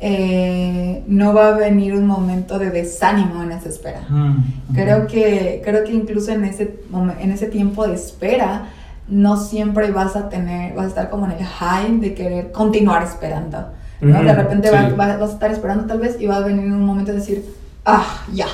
eh, 0.00 1.04
no 1.06 1.32
va 1.32 1.48
a 1.48 1.50
venir 1.52 1.94
un 1.94 2.06
momento 2.06 2.58
de 2.58 2.70
desánimo 2.70 3.42
en 3.42 3.52
esa 3.52 3.68
espera. 3.68 4.00
Mm. 4.08 4.74
Creo 4.74 5.06
que, 5.06 5.62
creo 5.64 5.84
que 5.84 5.92
incluso 5.92 6.32
en 6.32 6.44
ese, 6.44 6.80
en 7.20 7.30
ese 7.30 7.46
tiempo 7.46 7.86
de 7.86 7.94
espera 7.94 8.66
no 9.08 9.36
siempre 9.36 9.90
vas 9.90 10.16
a 10.16 10.28
tener, 10.28 10.74
vas 10.74 10.86
a 10.86 10.88
estar 10.88 11.10
como 11.10 11.26
en 11.26 11.32
el 11.32 11.44
high 11.44 11.98
de 12.00 12.14
querer 12.14 12.50
continuar 12.50 13.02
esperando. 13.04 13.68
¿No? 14.02 14.22
De 14.22 14.34
repente 14.34 14.68
sí. 14.68 14.74
va- 14.74 15.06
va- 15.06 15.16
vas 15.16 15.30
a 15.30 15.32
estar 15.34 15.50
esperando 15.50 15.84
tal 15.86 15.98
vez 16.00 16.16
y 16.20 16.26
va 16.26 16.36
a 16.36 16.40
venir 16.40 16.64
un 16.66 16.84
momento 16.84 17.12
de 17.12 17.18
decir, 17.18 17.44
ah, 17.84 18.04
ya, 18.32 18.46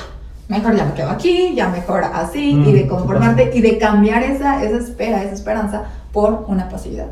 mejor 0.47 0.75
ya 0.75 0.85
me 0.85 0.93
quedo 0.93 1.09
aquí, 1.09 1.53
ya 1.55 1.69
mejor 1.69 2.03
así, 2.03 2.53
Mm, 2.55 2.67
y 2.69 2.71
de 2.73 2.87
conformarte 2.87 3.51
y 3.53 3.61
de 3.61 3.77
cambiar 3.77 4.23
esa, 4.23 4.63
esa 4.63 4.77
espera, 4.77 5.23
esa 5.23 5.33
esperanza 5.35 5.83
por 6.11 6.45
una 6.47 6.67
pasividad. 6.69 7.05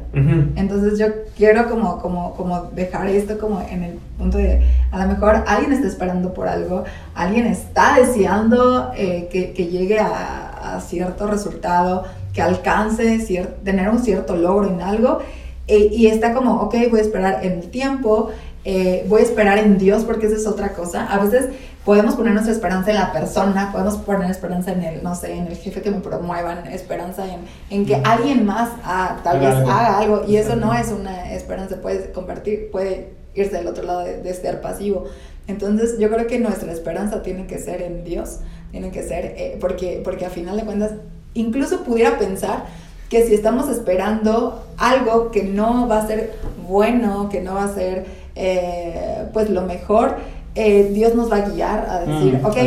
Entonces 0.56 0.98
yo 0.98 1.06
quiero 1.38 1.70
como, 1.70 2.00
como, 2.02 2.34
como 2.34 2.64
dejar 2.74 3.06
esto 3.08 3.38
como 3.38 3.62
en 3.62 3.84
el 3.84 4.00
punto 4.18 4.40
de, 4.40 4.64
a 4.92 4.98
lo 5.06 5.08
mejor 5.14 5.44
alguien 5.46 5.72
está 5.72 5.88
esperando 5.88 6.34
por 6.34 6.48
algo, 6.48 6.84
alguien 7.14 7.46
está 7.46 7.96
deseando 8.00 8.92
eh, 8.98 9.30
que, 9.32 9.54
que 9.54 9.68
llegue 9.68 10.00
a, 10.00 10.76
a 10.78 10.82
cierto 10.82 11.28
resultado, 11.28 12.06
que 12.34 12.42
alcance 12.42 13.20
cier- 13.20 13.54
tener 13.64 13.88
un 13.90 14.00
cierto 14.00 14.36
logro 14.36 14.68
en 14.68 14.82
algo, 14.82 15.20
eh, 15.68 15.90
y 15.92 16.08
está 16.08 16.34
como, 16.34 16.62
ok, 16.62 16.76
voy 16.90 17.00
a 17.00 17.04
esperar 17.04 17.46
en 17.46 17.60
el 17.60 17.70
tiempo, 17.70 18.30
eh, 18.64 19.06
voy 19.08 19.22
a 19.22 19.24
esperar 19.24 19.58
en 19.60 19.78
Dios, 19.78 20.04
porque 20.04 20.28
esa 20.28 20.36
es 20.36 20.48
otra 20.48 20.74
cosa. 20.74 21.06
A 21.06 21.20
veces 21.20 21.50
podemos 21.86 22.16
poner 22.16 22.34
nuestra 22.34 22.54
esperanza 22.54 22.92
en 22.92 22.98
la 22.98 23.14
persona, 23.14 23.72
podemos 23.72 23.96
poner 23.98 24.30
esperanza 24.30 24.72
en 24.72 24.84
el, 24.84 25.04
no 25.04 25.16
sé, 25.16 25.34
en 25.34 25.48
el 25.48 25.56
jefe 25.56 25.82
que 25.82 25.92
me 25.92 26.00
promuevan, 26.00 26.68
esperanza 26.68 27.26
en, 27.26 27.42
en 27.70 27.86
que 27.86 27.96
alguien 27.96 28.46
más 28.46 28.70
ah, 28.84 29.20
tal 29.24 29.40
vez 29.40 29.56
algo. 29.56 29.72
haga 29.72 29.98
algo, 30.00 30.24
y 30.28 30.38
eso 30.38 30.56
no 30.56 30.74
es 30.74 30.90
una 30.90 31.34
esperanza, 31.34 31.78
puede 31.82 32.12
convertir, 32.12 32.70
puede 32.72 33.14
irse 33.36 33.56
del 33.56 33.68
otro 33.68 33.84
lado 33.84 34.00
de, 34.04 34.22
de 34.22 34.34
ser 34.34 34.60
pasivo. 34.62 35.06
Entonces 35.48 35.98
yo 35.98 36.10
creo 36.10 36.28
que 36.28 36.40
nuestra 36.40 36.72
esperanza 36.72 37.24
tiene 37.24 37.48
que 37.48 37.58
ser 37.58 37.82
en 37.82 38.04
Dios, 38.04 38.40
tiene 38.72 38.92
que 38.92 39.02
ser, 39.04 39.34
eh, 39.38 39.58
porque, 39.62 40.02
porque 40.04 40.26
a 40.26 40.30
final 40.30 40.58
de 40.58 40.64
cuentas, 40.64 40.92
incluso 41.34 41.84
pudiera 41.84 42.18
pensar 42.18 42.66
que 43.10 43.26
si 43.26 43.34
estamos 43.34 43.70
esperando 43.70 44.64
algo 44.78 45.32
que 45.32 45.44
no 45.44 45.88
va 45.88 46.00
a 46.00 46.08
ser 46.08 46.34
bueno, 46.68 47.30
que 47.30 47.42
no 47.42 47.56
va 47.56 47.66
a 47.66 47.74
ser 47.74 48.06
eh, 48.36 49.26
pues 49.34 49.50
lo 49.50 49.64
mejor, 49.64 50.16
eh, 50.60 50.90
Dios 50.92 51.14
nos 51.14 51.32
va 51.32 51.38
a 51.38 51.50
guiar 51.50 51.88
a 51.88 52.00
decir, 52.00 52.40
Mm, 52.42 52.46
ok, 52.46 52.58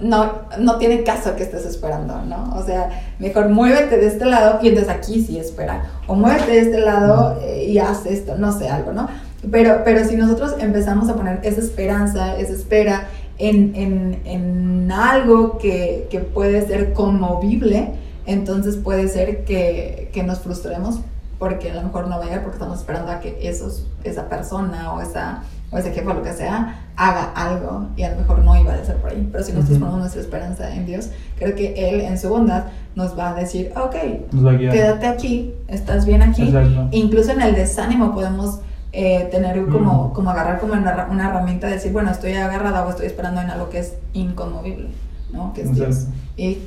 no, 0.00 0.32
no 0.58 0.78
tiene 0.78 1.02
caso 1.02 1.34
que 1.34 1.42
estés 1.42 1.66
esperando, 1.66 2.22
¿no? 2.22 2.54
O 2.56 2.64
sea, 2.64 2.88
mejor 3.18 3.48
muévete 3.48 3.96
de 3.96 4.06
este 4.06 4.24
lado 4.24 4.60
y 4.62 4.68
entonces 4.68 4.92
aquí 4.92 5.22
sí 5.22 5.38
espera. 5.38 5.90
O 6.06 6.14
muévete 6.14 6.52
de 6.52 6.60
este 6.60 6.80
lado 6.80 7.38
eh, 7.42 7.64
y 7.68 7.78
haz 7.78 8.06
esto, 8.06 8.36
no 8.38 8.56
sé, 8.56 8.68
algo, 8.68 8.92
¿no? 8.92 9.08
Pero, 9.50 9.82
pero 9.84 10.04
si 10.04 10.14
nosotros 10.14 10.54
empezamos 10.60 11.08
a 11.08 11.14
poner 11.14 11.40
esa 11.42 11.60
esperanza, 11.60 12.36
esa 12.38 12.52
espera 12.52 13.08
en, 13.38 13.74
en, 13.74 14.20
en 14.24 14.92
algo 14.92 15.58
que, 15.58 16.06
que 16.10 16.20
puede 16.20 16.64
ser 16.64 16.92
conmovible, 16.92 17.88
entonces 18.26 18.76
puede 18.76 19.08
ser 19.08 19.44
que, 19.44 20.10
que 20.12 20.22
nos 20.22 20.40
frustremos 20.40 21.00
porque 21.38 21.70
a 21.70 21.74
lo 21.74 21.82
mejor 21.82 22.06
no 22.08 22.18
va 22.18 22.22
a 22.22 22.26
llegar 22.26 22.42
porque 22.42 22.56
estamos 22.56 22.78
esperando 22.78 23.10
a 23.10 23.20
que 23.20 23.36
esos, 23.42 23.86
esa 24.04 24.28
persona 24.28 24.92
o 24.92 25.00
esa 25.00 25.42
o 25.72 25.78
ese 25.78 25.90
jefe 25.92 26.06
o 26.06 26.12
lo 26.14 26.22
que 26.22 26.32
sea 26.34 26.84
haga 26.96 27.32
algo 27.34 27.86
y 27.96 28.02
a 28.02 28.10
lo 28.10 28.18
mejor 28.18 28.40
no 28.40 28.56
iba 28.60 28.74
a 28.74 28.84
ser 28.84 28.96
por 28.96 29.10
ahí. 29.10 29.26
Pero 29.32 29.42
si 29.42 29.52
nosotros 29.52 29.76
Ujú. 29.78 29.80
ponemos 29.80 30.00
nuestra 30.00 30.20
esperanza 30.20 30.74
en 30.74 30.84
Dios, 30.84 31.08
creo 31.38 31.54
que 31.56 31.88
Él 31.88 32.02
en 32.02 32.18
su 32.18 32.28
bondad 32.28 32.64
nos 32.94 33.18
va 33.18 33.30
a 33.30 33.34
decir, 33.34 33.72
ok, 33.74 33.94
Nos 34.32 34.44
va 34.46 34.50
a 34.50 34.54
guiar. 34.54 34.72
quédate 34.74 35.06
aquí, 35.06 35.54
estás 35.68 36.04
bien 36.04 36.20
aquí. 36.20 36.42
Exacto. 36.42 36.88
Incluso 36.92 37.32
en 37.32 37.40
el 37.40 37.54
desánimo 37.54 38.12
podemos 38.14 38.60
eh, 38.92 39.26
tener 39.30 39.64
como, 39.68 40.08
Mm. 40.08 40.12
como 40.12 40.30
agarrar 40.30 40.60
como 40.60 40.74
una, 40.74 41.08
una 41.10 41.30
herramienta 41.30 41.66
de 41.68 41.72
decir, 41.74 41.90
bueno, 41.90 42.10
estoy 42.10 42.34
agarrada 42.34 42.84
o 42.86 42.90
estoy 42.90 43.06
esperando 43.06 43.40
en 43.40 43.48
algo 43.48 43.70
que 43.70 43.78
es 43.78 43.94
inconmovible, 44.12 44.90
¿no? 45.32 45.54
Que 45.54 45.62
es 45.62 45.74
Dios. 45.74 46.06
Y 46.36 46.58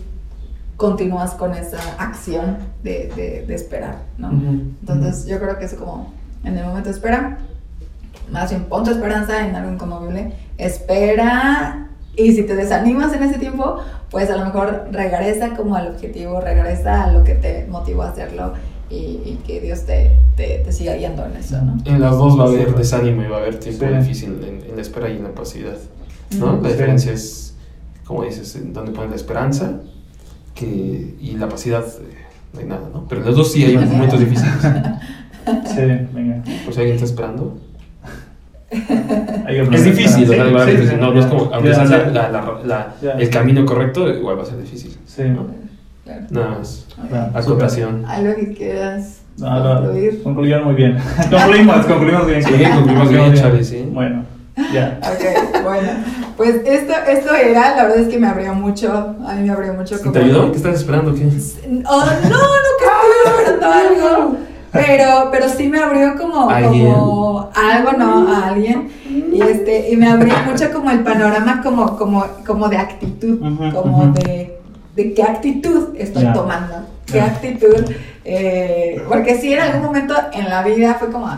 continúas 0.78 1.32
con 1.36 1.54
esa 1.54 1.78
acción 2.00 2.58
de, 2.84 3.12
de, 3.16 3.46
de 3.48 3.56
esperar, 3.56 4.00
¿no? 4.18 4.28
Ujú. 4.28 4.62
Entonces 4.82 5.26
yo 5.26 5.40
creo 5.40 5.58
que 5.58 5.66
es 5.66 5.74
como 5.74 6.14
en 6.44 6.58
el 6.58 6.66
momento 6.66 6.90
de 6.90 6.96
espera, 6.96 7.38
más 8.32 8.50
bien 8.50 8.66
pon 8.66 8.84
tu 8.84 8.92
esperanza 8.92 9.48
en 9.48 9.56
algo 9.56 9.72
inconmovible, 9.72 10.34
espera 10.58 11.88
y 12.16 12.34
si 12.34 12.44
te 12.44 12.56
desanimas 12.56 13.14
en 13.14 13.24
ese 13.24 13.38
tiempo, 13.40 13.78
pues 14.10 14.30
a 14.30 14.38
lo 14.38 14.46
mejor 14.46 14.88
regresa 14.92 15.56
como 15.56 15.76
al 15.76 15.88
objetivo, 15.90 16.40
regresa 16.40 17.04
a 17.06 17.12
lo 17.12 17.24
que 17.24 17.36
te 17.36 17.66
motivó 17.70 18.04
a 18.04 18.10
hacerlo 18.10 18.54
y, 18.90 18.96
y 19.26 19.42
que 19.46 19.60
Dios 19.62 19.82
te, 19.86 20.18
te, 20.38 20.60
te 20.64 20.72
siga 20.72 20.94
guiando 20.96 21.26
en 21.26 21.36
eso, 21.38 21.62
¿no? 21.62 21.78
En 21.86 22.00
las 22.00 22.12
dos 22.18 22.40
va 22.40 22.46
a 22.46 22.48
haber 22.48 22.74
desánimo 22.76 23.24
y 23.24 23.28
va 23.28 23.38
a 23.38 23.40
haber 23.42 23.60
tiempo 23.60 23.86
Sí. 23.88 23.94
difícil 23.98 24.44
en, 24.44 24.70
en 24.70 24.76
la 24.76 24.82
espera 24.82 25.10
y 25.10 25.18
en 25.18 25.24
la 25.24 25.32
pasividad. 25.32 25.78
¿no? 26.38 26.54
La 26.58 26.62
Sí. 26.62 26.68
diferencia 26.74 27.12
es, 27.12 27.56
como 28.06 28.24
dices, 28.24 28.56
en 28.56 28.74
donde 28.74 28.92
pones 28.92 29.10
la 29.10 29.16
esperanza 29.18 29.72
que, 30.56 31.16
y 31.20 31.36
la 31.38 31.48
pasividad, 31.48 31.86
eh, 31.86 32.16
no 32.54 32.60
hay 32.62 32.66
nada, 32.66 32.90
¿no? 32.92 33.06
Pero 33.08 33.22
en 33.22 33.28
los 33.28 33.36
dos 33.36 33.52
sí 33.52 33.64
hay 33.64 33.78
momentos 33.78 34.20
difíciles. 34.20 34.54
Sí, 35.68 35.82
venga. 36.12 36.42
Por 36.64 36.74
si 36.74 36.80
alguien 36.80 36.96
está 36.96 37.06
esperando. 37.06 37.56
Es 38.72 39.84
difícil, 39.86 40.28
no, 41.00 41.14
no 41.14 41.20
es 41.20 41.26
como, 41.28 41.54
aunque 41.54 41.70
Ya, 41.70 41.76
sea 41.86 41.86
la- 41.86 42.30
la- 42.32 42.60
la- 42.66 42.96
Ya. 43.00 43.12
el 43.12 43.30
camino 43.30 43.64
correcto, 43.64 44.10
igual 44.10 44.40
va 44.40 44.42
a 44.42 44.46
ser 44.46 44.60
difícil. 44.60 44.98
Sí. 45.06 45.22
¿no? 45.24 45.46
Claro. 46.04 46.22
Nada 46.32 46.50
más. 46.58 46.88
Claro. 47.10 47.32
Acotación. 47.38 48.06
Algo 48.08 48.36
que 48.36 48.54
quieras 48.54 49.22
No, 49.38 49.64
no, 49.64 49.82
concluir. 49.84 50.24
concluyeron 50.24 50.66
muy 50.66 50.74
bien. 50.76 50.98
concluimos, 51.30 51.86
concluimos 51.86 52.26
bien. 52.28 52.44
Sí, 52.44 52.52
concluimos 52.74 53.10
bien, 53.10 53.34
Charlie, 53.36 53.64
sí. 53.64 53.88
Bueno, 53.92 54.24
Ya. 54.74 55.00
Ok, 55.04 55.64
bueno. 55.64 55.90
Pues 56.38 56.56
esto, 56.66 56.94
esto 57.08 57.34
era, 57.36 57.76
la 57.76 57.84
verdad 57.84 58.00
es 58.00 58.08
que 58.08 58.18
me 58.20 58.28
abrió 58.28 58.54
mucho. 58.54 59.16
A 59.28 59.34
mí 59.36 59.44
me 59.48 59.52
abrió 59.54 59.74
mucho. 59.74 59.98
como- 60.00 60.12
¿Te 60.12 60.20
ayudó? 60.20 60.52
¿Qué 60.52 60.58
estás 60.58 60.76
esperando? 60.76 61.14
¿Qué? 61.14 61.28
Oh, 61.88 62.06
no, 62.06 62.06
no, 62.30 62.40
que 62.80 62.86
estoy 62.86 63.44
esperando 63.44 63.72
algo. 63.72 64.36
Pero, 64.72 65.30
pero 65.32 65.48
sí 65.50 65.70
me 65.70 65.80
abrió 65.80 66.18
como, 66.18 66.50
¿Alguien? 66.50 66.92
como 66.94 67.50
algo, 67.56 67.92
¿no? 67.94 68.28
A 68.34 68.48
alguien. 68.50 68.90
Y 69.10 69.42
este, 69.42 69.90
y 69.92 69.96
me 69.96 70.08
abrió 70.10 70.34
mucho 70.46 70.70
como 70.74 70.92
el 70.92 71.00
panorama 71.00 71.62
como, 71.64 71.98
como, 71.98 72.26
como 72.46 72.68
de 72.68 72.78
actitud, 72.78 73.40
como 73.74 74.08
de, 74.08 74.58
de 74.96 75.14
qué 75.14 75.24
actitud 75.24 75.96
estoy 75.98 76.26
tomando. 76.34 76.76
Qué 77.06 77.22
actitud. 77.22 77.86
eh, 78.26 79.02
porque 79.08 79.36
sí, 79.38 79.54
en 79.54 79.62
algún 79.62 79.84
momento 79.84 80.14
en 80.34 80.50
la 80.50 80.62
vida 80.64 80.96
fue 80.96 81.10
como, 81.10 81.30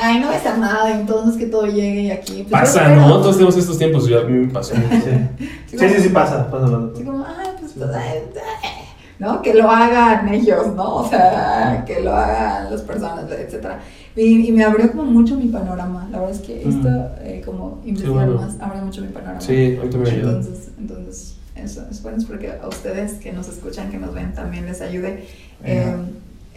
ay, 0.00 0.20
no 0.20 0.28
voy 0.28 0.36
a 0.36 0.56
nada, 0.56 1.00
entonces 1.00 1.36
que 1.36 1.46
todo 1.46 1.66
llegue 1.66 2.02
y 2.02 2.10
aquí. 2.10 2.46
pues, 2.48 2.50
Pasa. 2.50 2.88
¿no? 2.94 3.20
Todos 3.20 3.36
tenemos 3.36 3.56
estos 3.56 3.78
tiempos. 3.78 4.06
Yo, 4.06 4.20
a 4.20 4.24
mí 4.24 4.46
me 4.46 4.52
pasó. 4.52 4.74
Sí. 4.74 5.46
Sí, 5.66 5.78
sí, 5.78 6.00
sí, 6.02 6.08
pasa, 6.10 6.50
pasa, 6.50 6.66
pasa. 6.66 6.88
Así 6.94 7.04
como, 7.04 7.24
ay, 7.24 7.48
pues, 7.60 7.72
pues, 7.76 7.90
ay, 7.94 8.18
ay", 8.34 8.70
¿no? 9.18 9.42
Que 9.42 9.54
lo 9.54 9.70
hagan 9.70 10.28
ellos, 10.32 10.74
¿no? 10.74 10.96
O 10.96 11.08
sea, 11.08 11.84
que 11.86 12.00
lo 12.00 12.14
hagan 12.14 12.70
las 12.70 12.82
personas, 12.82 13.30
etcétera. 13.30 13.80
Y, 14.14 14.48
y 14.48 14.52
me 14.52 14.64
abrió 14.64 14.90
como 14.92 15.04
mucho 15.04 15.36
mi 15.36 15.48
panorama. 15.48 16.08
La 16.10 16.20
verdad 16.20 16.34
es 16.34 16.40
que 16.42 16.66
esto, 16.66 16.88
eh, 17.20 17.42
como 17.44 17.80
investigar 17.84 18.26
bueno. 18.26 18.40
más, 18.40 18.54
abrió 18.60 18.82
mucho 18.82 19.02
mi 19.02 19.08
panorama. 19.08 19.40
Sí, 19.40 19.76
ahorita 19.76 19.98
me 19.98 20.10
ayudó. 20.10 20.28
Entonces, 20.30 20.68
entonces 20.78 21.36
eso, 21.54 21.84
espero 21.90 22.16
espero 22.16 22.38
que 22.38 22.52
a 22.52 22.68
ustedes 22.68 23.14
que 23.14 23.32
nos 23.32 23.48
escuchan, 23.48 23.90
que 23.90 23.98
nos 23.98 24.14
ven, 24.14 24.32
también 24.34 24.66
les 24.66 24.80
ayude. 24.80 25.24
eh, 25.64 25.94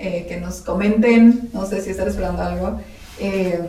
eh, 0.02 0.26
que 0.30 0.40
nos 0.40 0.62
comenten, 0.62 1.50
no 1.54 1.66
sé 1.66 1.82
si 1.82 1.90
están 1.90 2.08
esperando 2.08 2.42
algo. 2.42 2.80
Eh, 3.20 3.60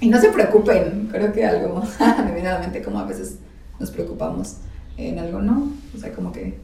y 0.00 0.08
no 0.08 0.20
se 0.20 0.28
preocupen, 0.30 1.08
creo 1.10 1.32
que 1.32 1.44
algo 1.46 1.82
me 2.24 2.32
viene 2.32 2.48
a 2.48 2.54
la 2.54 2.60
mente 2.60 2.82
como 2.82 2.98
a 2.98 3.04
veces 3.04 3.38
nos 3.80 3.90
preocupamos 3.90 4.56
en 4.96 5.18
algo, 5.18 5.40
¿no? 5.40 5.68
O 5.94 5.98
sea, 5.98 6.12
como 6.12 6.32
que 6.32 6.58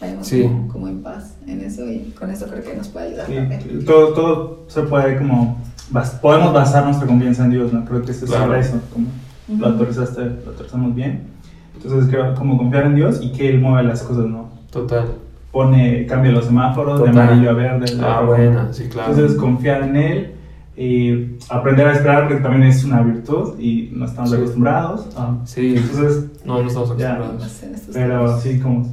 vayamos 0.00 0.26
Sí. 0.26 0.42
como, 0.42 0.68
como 0.68 0.88
en 0.88 1.02
paz 1.02 1.36
en 1.46 1.60
eso 1.60 1.88
y 1.90 2.12
con 2.18 2.30
eso 2.30 2.46
creo 2.46 2.62
que 2.62 2.74
nos 2.76 2.88
puede 2.88 3.08
ayudar 3.08 3.26
también. 3.26 3.60
Sí, 3.62 3.84
todo, 3.84 4.12
todo 4.14 4.64
se 4.68 4.82
puede 4.82 5.18
como 5.18 5.58
bas- 5.92 6.18
podemos 6.20 6.52
basar 6.52 6.84
nuestra 6.84 7.06
confianza 7.06 7.44
en 7.44 7.50
Dios, 7.50 7.72
¿no? 7.72 7.84
Creo 7.84 8.02
que 8.02 8.10
es 8.12 8.18
Claro. 8.20 8.44
sobre 8.46 8.60
eso, 8.60 8.80
como 8.92 9.06
lo 9.48 9.54
Ujú. 9.54 9.64
autorizaste, 9.66 10.20
lo 10.44 10.50
autorizamos 10.50 10.94
bien. 10.94 11.28
Entonces 11.76 12.08
creo 12.10 12.34
como 12.34 12.56
confiar 12.56 12.86
en 12.86 12.94
Dios 12.96 13.20
y 13.22 13.32
que 13.32 13.48
Él 13.50 13.60
mueve 13.60 13.86
las 13.88 14.02
cosas, 14.02 14.26
¿no? 14.26 14.48
Total. 14.70 15.06
Pone, 15.52 16.06
cambia 16.06 16.32
los 16.32 16.46
semáforos 16.46 17.00
de 17.00 17.06
Total. 17.06 17.28
amarillo 17.28 17.50
a 17.50 17.52
verde. 17.52 17.94
de 17.94 18.04
Ah, 18.04 18.22
buena, 18.22 18.72
sí, 18.72 18.88
claro. 18.88 19.12
Entonces 19.12 19.36
confiar 19.38 19.82
en 19.82 19.96
Él 19.96 20.33
y 20.76 21.36
aprender 21.50 21.86
a 21.86 21.92
esperar 21.92 22.26
porque 22.28 22.42
también 22.42 22.64
es 22.64 22.84
una 22.84 23.00
virtud 23.02 23.58
y 23.60 23.90
no 23.92 24.06
estamos 24.06 24.30
Sí. 24.30 24.36
acostumbrados. 24.36 25.08
ah, 25.16 25.34
Sí. 25.44 25.74
Entonces, 25.76 26.30
No, 26.44 26.60
no 26.62 26.68
estamos 26.68 26.96
Ya. 26.98 27.14
acostumbrados. 27.14 27.62
En 27.62 27.74
estos 27.74 27.94
pero 27.94 28.40
sí, 28.40 28.58
como 28.60 28.84
Sí. 28.84 28.90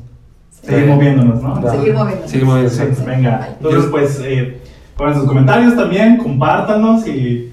seguir 0.68 0.88
moviéndonos, 0.88 1.42
¿no? 1.44 1.56
Seguir 1.72 1.94
moviéndonos. 1.94 2.30
Seguir 2.32 2.46
moviéndonos. 2.46 2.98
Sí, 2.98 3.04
venga. 3.06 3.50
Entonces, 3.58 3.86
pues, 3.92 4.22
eh, 4.24 4.62
pongan 4.96 5.16
sus 5.16 5.26
comentarios 5.26 5.76
también, 5.76 6.18
compártanos 6.18 7.08
y, 7.08 7.51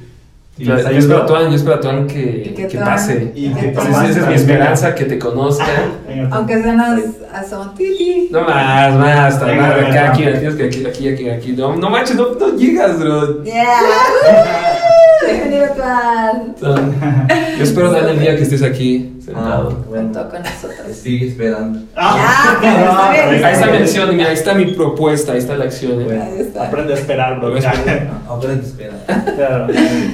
y 0.58 0.64
Yo, 0.64 0.76
yo 0.76 0.98
espero 0.98 1.22
a 1.22 1.26
Tuan, 1.26 1.50
yo 1.50 1.56
espero 1.56 1.76
a 1.76 1.80
Tuan 1.80 2.06
que, 2.06 2.52
que 2.56 2.66
que 2.66 2.78
pase. 2.78 3.32
Y 3.34 3.52
que 3.54 3.68
Esa 3.70 3.80
Tuan- 3.80 4.04
es- 4.04 4.10
esa 4.10 4.20
es 4.22 4.26
mi 4.28 4.34
esperanza, 4.34 4.94
que 4.94 5.04
te 5.04 5.18
conozca. 5.18 5.64
Venga, 6.08 6.28
Aunque 6.36 6.62
suenas 6.62 7.00
a 7.32 7.44
son 7.44 7.74
titi. 7.74 8.28
No 8.30 8.42
más, 8.42 8.94
más, 8.94 9.44
Venga, 9.46 9.62
más, 9.62 9.70
acá, 9.88 10.10
aquí, 10.10 10.24
aquí, 10.24 10.46
aquí, 10.86 11.08
aquí, 11.08 11.28
aquí. 11.30 11.52
No, 11.52 11.76
no 11.76 11.88
manches, 11.90 12.16
no, 12.16 12.34
no 12.34 12.56
llegas, 12.56 12.98
bro. 12.98 13.42
Yeah. 13.44 13.64
Bienvenido, 15.30 15.66
Tuan. 15.76 16.54
Yo 17.58 17.62
espero 17.64 17.90
dar 17.90 18.08
el 18.08 18.18
día 18.20 18.36
que 18.36 18.42
estés 18.42 18.62
aquí 18.62 19.14
sentado. 19.24 19.70
Ah. 19.80 19.84
Junto 19.88 20.28
con 20.30 20.40
nosotros. 20.42 20.96
Sigue 20.96 21.28
esperando. 21.28 21.80
Ah, 21.96 22.58
Ya, 22.62 22.70
pero 22.70 22.90
está 22.90 23.10
bien, 23.30 23.44
Ahí 23.44 23.52
está 23.52 23.66
mi 23.66 23.76
acción, 23.78 24.16
mira, 24.16 24.28
ahí 24.28 24.34
está 24.34 24.54
mi 24.54 24.66
propuesta, 24.72 25.32
ahí 25.32 25.38
está 25.38 25.56
la 25.56 25.64
acción. 25.64 26.00
eh. 26.00 26.20
Ahí 26.22 26.40
está. 26.40 26.66
Aprende 26.68 26.94
a 26.94 26.96
esperar, 26.96 27.38
bro. 27.38 27.48
Aprende 27.48 28.64
a 28.64 28.66
esperar. 28.66 28.98
Claro. 29.36 29.66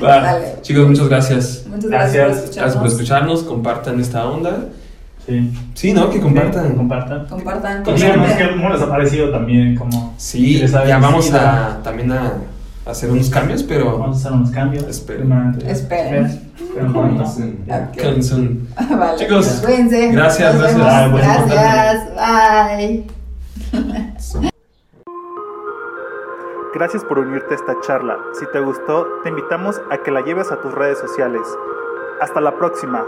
Va. 0.02 0.20
Dale. 0.20 0.46
Chicos, 0.62 0.86
muchas 0.88 1.08
gracias. 1.08 1.64
Muchas 1.68 1.90
Gracias. 1.90 2.14
gracias, 2.14 2.44
por 2.50 2.54
Gracias 2.56 2.76
por 2.76 2.86
escucharnos. 2.88 3.42
compartan 3.44 4.00
esta 4.00 4.26
onda. 4.26 4.64
Sí. 5.26 5.50
Sí, 5.74 5.92
¿no? 5.94 6.10
Que 6.10 6.20
compartan. 6.20 6.74
Compartan. 6.76 7.26
Compartan. 7.26 7.82
Qué 7.82 8.50
cómo 8.56 8.68
les 8.70 8.82
ha 8.82 8.88
parecido 8.90 9.30
también, 9.30 9.74
como 9.76 10.12
Sí, 10.18 10.58
ya 10.86 10.98
vamos 10.98 11.32
a 11.32 11.80
también 11.82 12.12
a 12.12 12.32
hacer 12.86 13.10
unos 13.10 13.30
cambios, 13.30 13.62
pero 13.62 13.98
Vamos 13.98 14.16
a 14.16 14.20
hacer 14.20 14.32
unos 14.32 14.50
cambios. 14.50 14.84
Esperen. 14.84 15.58
Esperen. 15.66 16.26
Esperen. 16.26 16.92
Chicos, 19.16 19.62
Cuídense. 19.64 20.08
gracias, 20.12 20.58
gracias. 20.58 21.12
Gracias. 21.12 22.08
Bye. 22.14 23.06
Gracias 26.74 27.04
por 27.04 27.20
unirte 27.20 27.54
a 27.54 27.56
esta 27.56 27.80
charla. 27.82 28.18
Si 28.38 28.44
te 28.52 28.58
gustó, 28.58 29.06
te 29.22 29.28
invitamos 29.28 29.80
a 29.92 29.98
que 29.98 30.10
la 30.10 30.22
lleves 30.22 30.50
a 30.50 30.60
tus 30.60 30.74
redes 30.74 30.98
sociales. 30.98 31.42
Hasta 32.20 32.40
la 32.40 32.58
próxima. 32.58 33.04